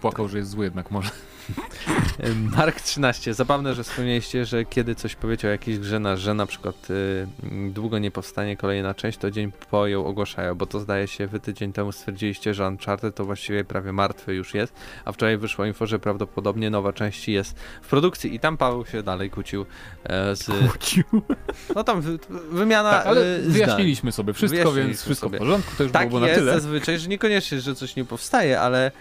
[0.00, 1.10] płakał, że jest zły jednak może.
[2.56, 3.34] Mark 13.
[3.34, 7.26] Zabawne, że wspomnieliście, że kiedy coś powiecie o jakiejś grze na że na przykład y,
[7.70, 11.40] długo nie powstanie kolejna część, to dzień po ją ogłaszają, bo to zdaje się wy
[11.40, 14.72] tydzień temu stwierdziliście, że Uncharted to właściwie prawie martwy już jest,
[15.04, 19.02] a wczoraj wyszło info, że prawdopodobnie nowa część jest w produkcji i tam Paweł się
[19.02, 19.66] dalej kłócił
[20.04, 20.46] e, z...
[21.74, 22.18] No tam wy,
[22.50, 23.52] wymiana Tak, ale zdań.
[23.52, 25.38] wyjaśniliśmy sobie wszystko, Wyjaśniliśmy więc wszystko sobie.
[25.38, 26.52] w porządku, to już Tak było na jest tyle.
[26.52, 28.92] zazwyczaj, że niekoniecznie, że coś nie powstaje, ale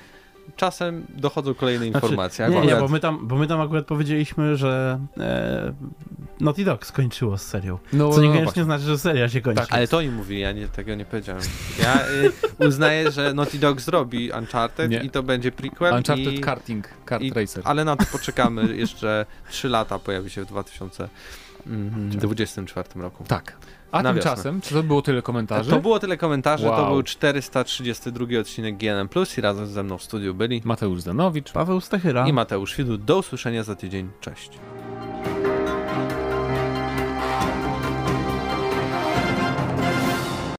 [0.56, 2.48] czasem dochodzą kolejne Znaczy, informacje.
[2.50, 5.74] Nie, nie, Akurat- bo my, tam, bo my tam akurat powiedzieliśmy, że e,
[6.40, 7.78] Naughty Dog skończyło z serią.
[7.94, 8.64] No, Co no niekoniecznie właśnie.
[8.64, 9.62] znaczy, że seria się kończy.
[9.62, 11.42] Tak, Ale to oni mówili, ja nie, tego nie powiedziałem.
[11.84, 12.06] Ja
[12.62, 15.00] y, uznaję, że Naughty Dog zrobi Uncharted Nie.
[15.00, 15.94] i to będzie prequel.
[15.94, 17.64] Uncharted i, Karting, Kart i- Racer.
[17.66, 20.46] Ale na to poczekamy jeszcze 3 lata, pojawi się w
[21.70, 23.24] 2024 roku.
[23.28, 23.58] Tak.
[23.92, 25.70] A Na tymczasem, czy to było tyle komentarzy?
[25.70, 26.90] To było tyle komentarzy, to Wow.
[26.94, 31.52] był 432 odcinek GNM+, i razem ze mną w studiu byli Mateusz Zanowicz.
[31.52, 32.28] Paweł Stachyra.
[32.28, 33.04] i Mateusz Widut.
[33.04, 34.10] Do usłyszenia za tydzień.
[34.22, 34.50] Cześć.